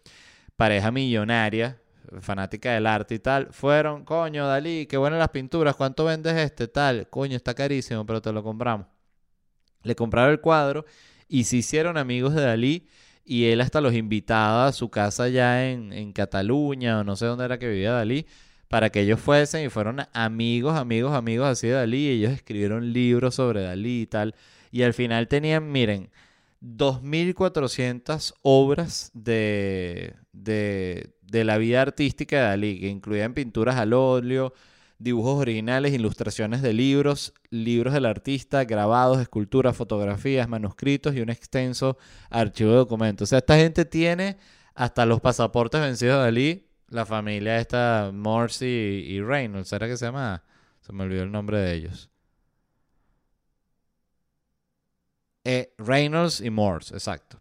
[0.55, 1.79] pareja millonaria,
[2.21, 6.67] fanática del arte y tal, fueron, coño, Dalí, qué buenas las pinturas, ¿cuánto vendes este?
[6.67, 8.96] Tal, coño, está carísimo, pero te lo compramos.
[9.87, 10.85] Le compraron el cuadro
[11.27, 12.87] y se hicieron amigos de Dalí
[13.25, 17.25] y él hasta los invitaba a su casa ya en, en Cataluña o no sé
[17.25, 18.25] dónde era que vivía Dalí
[18.67, 21.97] para que ellos fuesen y fueron amigos, amigos, amigos así de Dalí.
[21.97, 24.35] Y ellos escribieron libros sobre Dalí y tal.
[24.71, 26.09] Y al final tenían, miren,
[26.61, 34.53] 2.400 obras de, de, de, la vida artística de Dalí, que incluían pinturas al óleo,
[34.99, 41.97] dibujos originales, ilustraciones de libros, libros del artista, grabados, esculturas, fotografías, manuscritos y un extenso
[42.29, 43.27] archivo de documentos.
[43.27, 44.37] O sea, esta gente tiene
[44.75, 50.05] hasta los pasaportes vencidos de Dalí la familia esta, Morse y, Reynolds, ¿será que se
[50.05, 50.43] llama?
[50.81, 52.09] Se me olvidó el nombre de ellos.
[55.43, 57.39] Eh, Reynolds y Morse, exacto.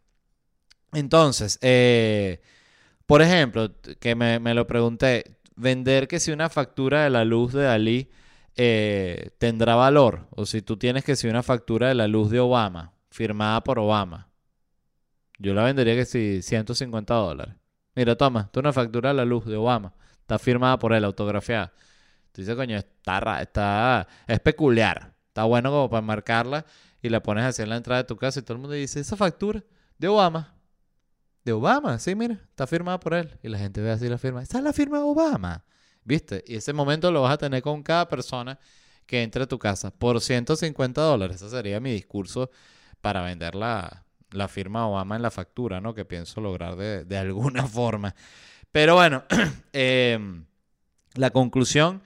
[0.92, 2.40] Entonces, eh,
[3.06, 7.64] por ejemplo, que me, lo pregunté, vender que si una factura de la luz de
[7.64, 8.10] Dalí
[8.54, 12.40] eh, tendrá valor, o si tú tienes que si una factura de la luz de
[12.40, 14.28] Obama, firmada por Obama,
[15.38, 17.54] yo la vendería que si 150 dólares.
[17.94, 19.94] Mira, toma, tú una factura de la luz de Obama.
[20.20, 21.72] Está firmada por él, autografiada.
[22.32, 25.14] Tú dices, coño, está, está, es peculiar.
[25.28, 26.66] Está bueno como para marcarla
[27.00, 29.00] y la pones así en la entrada de tu casa y todo el mundo dice,
[29.00, 29.62] esa factura
[29.98, 30.55] de Obama.
[31.46, 33.38] De Obama, sí, mira, está firmada por él.
[33.40, 34.42] Y la gente ve así la firma.
[34.42, 35.64] Esa es la firma de Obama.
[36.02, 36.42] ¿Viste?
[36.44, 38.58] Y ese momento lo vas a tener con cada persona
[39.06, 41.36] que entre a tu casa por 150 dólares.
[41.36, 42.50] Ese sería mi discurso
[43.00, 45.94] para venderla la firma Obama en la factura, ¿no?
[45.94, 48.16] Que pienso lograr de, alguna forma.
[48.72, 49.22] Pero bueno,
[49.72, 50.46] em,
[51.14, 52.02] la conclusión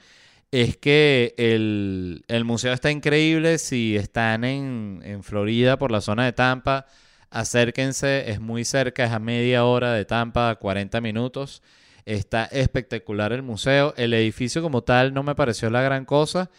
[0.51, 3.57] es que el, museo está increíble.
[3.57, 6.85] Si están en, en, Florida, por la zona de Tampa,
[7.31, 8.31] acérquense.
[8.31, 11.63] Es muy cerca, es a media hora de Tampa, 40 minutos.
[12.05, 13.95] Está espectacular el museo.
[13.97, 16.51] El edificio como tal no me pareció la gran cosa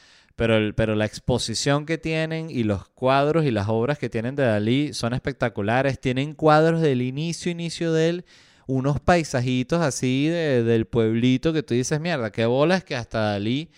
[0.42, 4.44] pero, pero la exposición que tienen y los cuadros y las obras que tienen de
[4.44, 6.00] Dalí son espectaculares.
[6.00, 8.26] Tienen cuadros del inicio, inicio de él,
[8.66, 13.70] unos paisajitos así del pueblito que tú dices, mierda, qué bolas que hasta Dalí,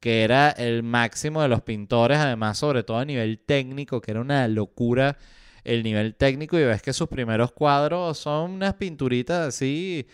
[0.00, 4.20] que era el máximo de los pintores, además sobre todo a nivel técnico, que era
[4.20, 5.16] una locura
[5.64, 10.06] el nivel técnico y ves que sus primeros cuadros son unas pinturitas así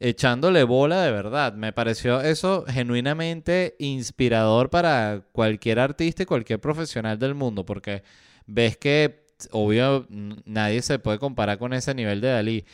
[0.00, 1.54] echándole bola de verdad.
[1.54, 8.02] Me pareció eso genuinamente inspirador para cualquier artista y cualquier profesional del mundo, porque
[8.46, 10.06] ves que, obvio,
[10.44, 12.64] nadie se puede comparar con ese nivel de Dalí,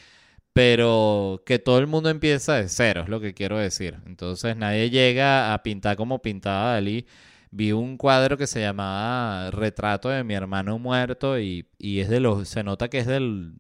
[0.52, 3.98] pero que todo el mundo empieza de cero, es lo que quiero decir.
[4.06, 7.06] Entonces nadie llega a pintar como pintaba Dalí.
[7.50, 12.20] Vi un cuadro que se llamaba Retrato de mi hermano muerto y, y es de
[12.20, 13.54] los, se nota que es del,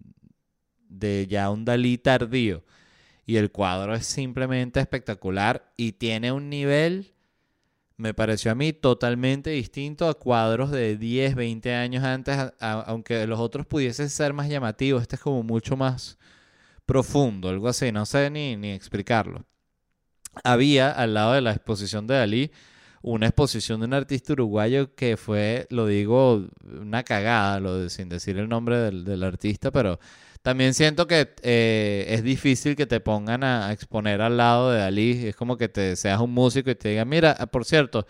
[0.88, 2.64] de ya un Dalí tardío.
[3.26, 7.14] Y el cuadro es simplemente espectacular y tiene un nivel,
[7.96, 13.38] me pareció a mí, totalmente distinto a cuadros de 10, 20 años antes, aunque los
[13.38, 16.18] otros pudiesen ser más llamativos, este es como mucho más
[16.86, 19.44] profundo, algo así, no sé ni, ni explicarlo.
[20.42, 22.50] Había al lado de la exposición de Dalí
[23.02, 26.46] una exposición de un artista uruguayo que fue, lo digo,
[26.80, 29.98] una cagada, lo de, sin decir el nombre del, del artista, pero
[30.42, 35.26] también siento que eh, es difícil que te pongan a, exponer al lado de Dalí.
[35.26, 38.06] Es como que te seas un músico y te digan, mira, ah, por cierto,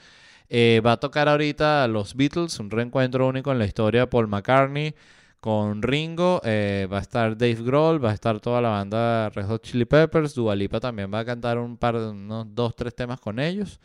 [0.52, 4.26] Eh, va a tocar ahorita los Beatles, un reencuentro único en la historia de Paul
[4.28, 4.94] McCartney
[5.40, 6.40] con Ringo.
[6.44, 9.84] eh, va a estar Dave Grohl, va a estar toda la banda Red Hot Chili
[9.84, 10.34] Peppers.
[10.34, 13.80] Dua Lipa también va a cantar un par de unos dos, tres temas con ellos.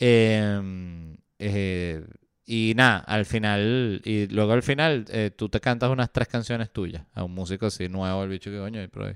[0.00, 0.60] Eh,
[1.38, 2.04] eh,
[2.46, 6.70] y nada, al final, y luego al final, eh, tú te cantas unas tres canciones
[6.72, 9.14] tuyas a un músico así nuevo, el bicho que coño, pero,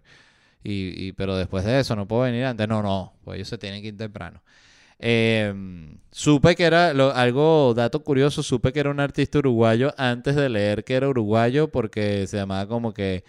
[0.63, 2.69] y, pero después de eso no puedo venir antes.
[2.69, 4.43] No, no, pues ellos se tienen que ir temprano.
[4.99, 5.53] Eh,
[6.13, 10.85] supe que era algo, dato curioso, supe que era un artista uruguayo antes de leer
[10.85, 13.25] que era uruguayo porque se llamaba como que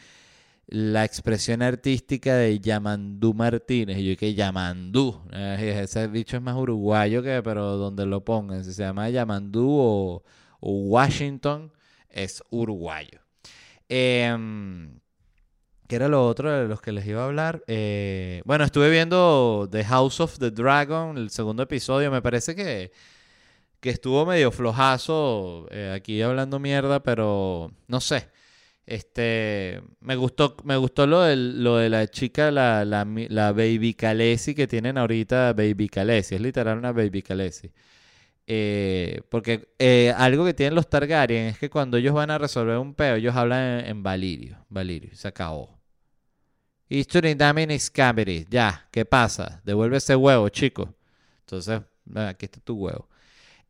[0.68, 3.98] la expresión artística de Yamandú Martínez.
[3.98, 8.64] Y yo que Yamandú, eh, ese bicho es más uruguayo que, pero donde lo pongan,
[8.64, 10.24] si se llama Yamandú o,
[10.60, 11.72] o Washington,
[12.10, 13.20] es uruguayo.
[13.90, 15.00] Em,
[15.88, 17.64] ¿Qué era lo otro de los que les iba a hablar?
[17.68, 22.10] Eh, bueno, estuve viendo The House of the Dragon, el segundo episodio.
[22.10, 22.92] Me parece que,
[23.80, 28.30] que estuvo medio flojazo eh, aquí hablando mierda, pero no sé.
[28.86, 33.96] Este, me gustó, me gustó lo, del- lo de la chica, la, la, la Baby
[33.96, 37.72] Khaleesi que tienen ahorita, Baby Khaleesi, es literal una Baby Khaleesi.
[38.48, 42.78] Eh, porque eh, algo que tienen los Targaryen es que cuando ellos van a resolver
[42.78, 45.80] un peo, ellos hablan en, en Valirio, Valirio, se acabó.
[48.50, 49.62] Ya, ¿qué pasa?
[49.66, 50.94] Devuelve ese huevo, chico.
[51.42, 51.82] Entonces,
[52.16, 53.08] aquí está tu huevo.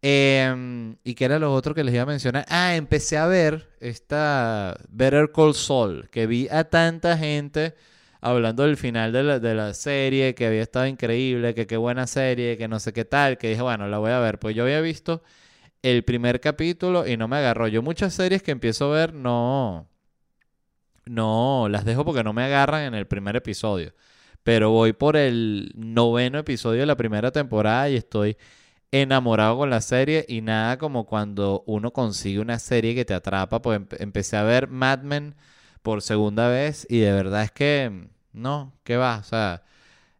[0.08, 2.46] Em, ¿y qué era lo otro que les iba a mencionar?
[2.48, 7.74] Ah, empecé a ver esta Better Call Saul, que vi a tanta gente
[8.22, 12.06] hablando del final de la, de la serie, que había estado increíble, que qué buena
[12.06, 14.38] serie, que no sé qué tal, que dije, bueno, la voy a ver.
[14.38, 15.24] Pues yo había visto
[15.82, 17.68] el primer capítulo y no me agarró.
[17.68, 19.88] Yo muchas series que empiezo a ver no,
[21.06, 23.94] no, las dejo porque no me agarran en el primer episodio.
[24.44, 28.38] Pero voy por el noveno episodio de la primera temporada y estoy
[29.02, 33.62] enamorado con la serie y nada como cuando uno consigue una serie que te atrapa.
[33.62, 35.36] Pues empe- empecé a ver Mad Men
[35.82, 39.18] por segunda vez y de verdad es que no, ¿qué va?
[39.20, 39.64] O sea,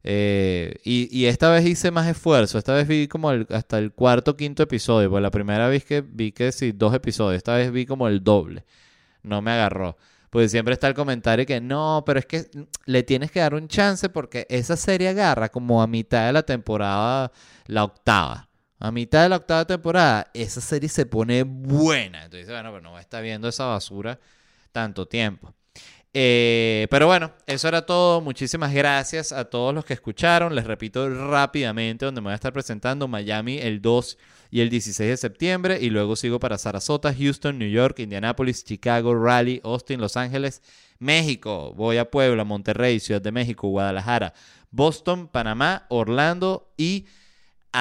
[0.04, 2.58] eh, y, y esta vez hice más esfuerzo.
[2.58, 5.10] Esta vez vi como hasta el cuarto, quinto episodio.
[5.10, 7.38] Pues la primera vez que vi que sí, dos episodios.
[7.38, 8.66] Esta vez vi como el doble.
[9.24, 9.98] No me agarró.
[10.30, 12.46] Porque siempre está el comentario que no, pero es que
[12.86, 16.44] le tienes que dar un chance porque esa serie agarra como a mitad de la
[16.44, 17.32] temporada,
[17.68, 18.45] la octava.
[18.80, 22.26] A mitad de la octava temporada, esa serie se pone buena.
[22.26, 24.20] Entonces, bueno, pero no voy a estar viendo esa basura
[24.72, 25.54] tanto tiempo.
[26.18, 28.22] Eh, pero bueno, eso era todo.
[28.22, 30.56] Muchísimas gracias a todos los que escucharon.
[30.56, 34.18] Les repito rápidamente donde me voy a estar presentando Miami el 2
[34.50, 39.14] y el 16 de septiembre y luego sigo para Sarasota, Houston, New York, Indianapolis, Chicago,
[39.14, 40.62] Raleigh, Austin, Los Ángeles,
[41.00, 41.74] México.
[41.76, 44.34] Voy a Puebla, Monterrey, Ciudad de México, Guadalajara,
[44.72, 47.08] Boston, Panamá, Orlando y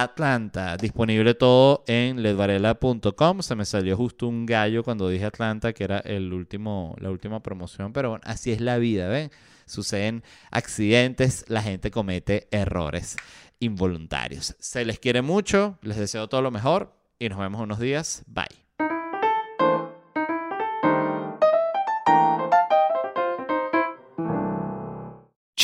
[0.02, 0.76] Atlanta.
[0.76, 3.42] Disponible todo en ledvarela.com.
[3.42, 7.42] Se me salió justo un gallo cuando dije Atlanta, que era el último, la última
[7.42, 9.30] promoción, pero bueno, así es la vida, ¿ven?
[9.66, 13.16] Suceden accidentes, la gente comete errores
[13.60, 14.56] involuntarios.
[14.58, 18.24] Se les quiere mucho, les deseo todo lo mejor y nos vemos unos días.
[18.26, 18.63] Bye.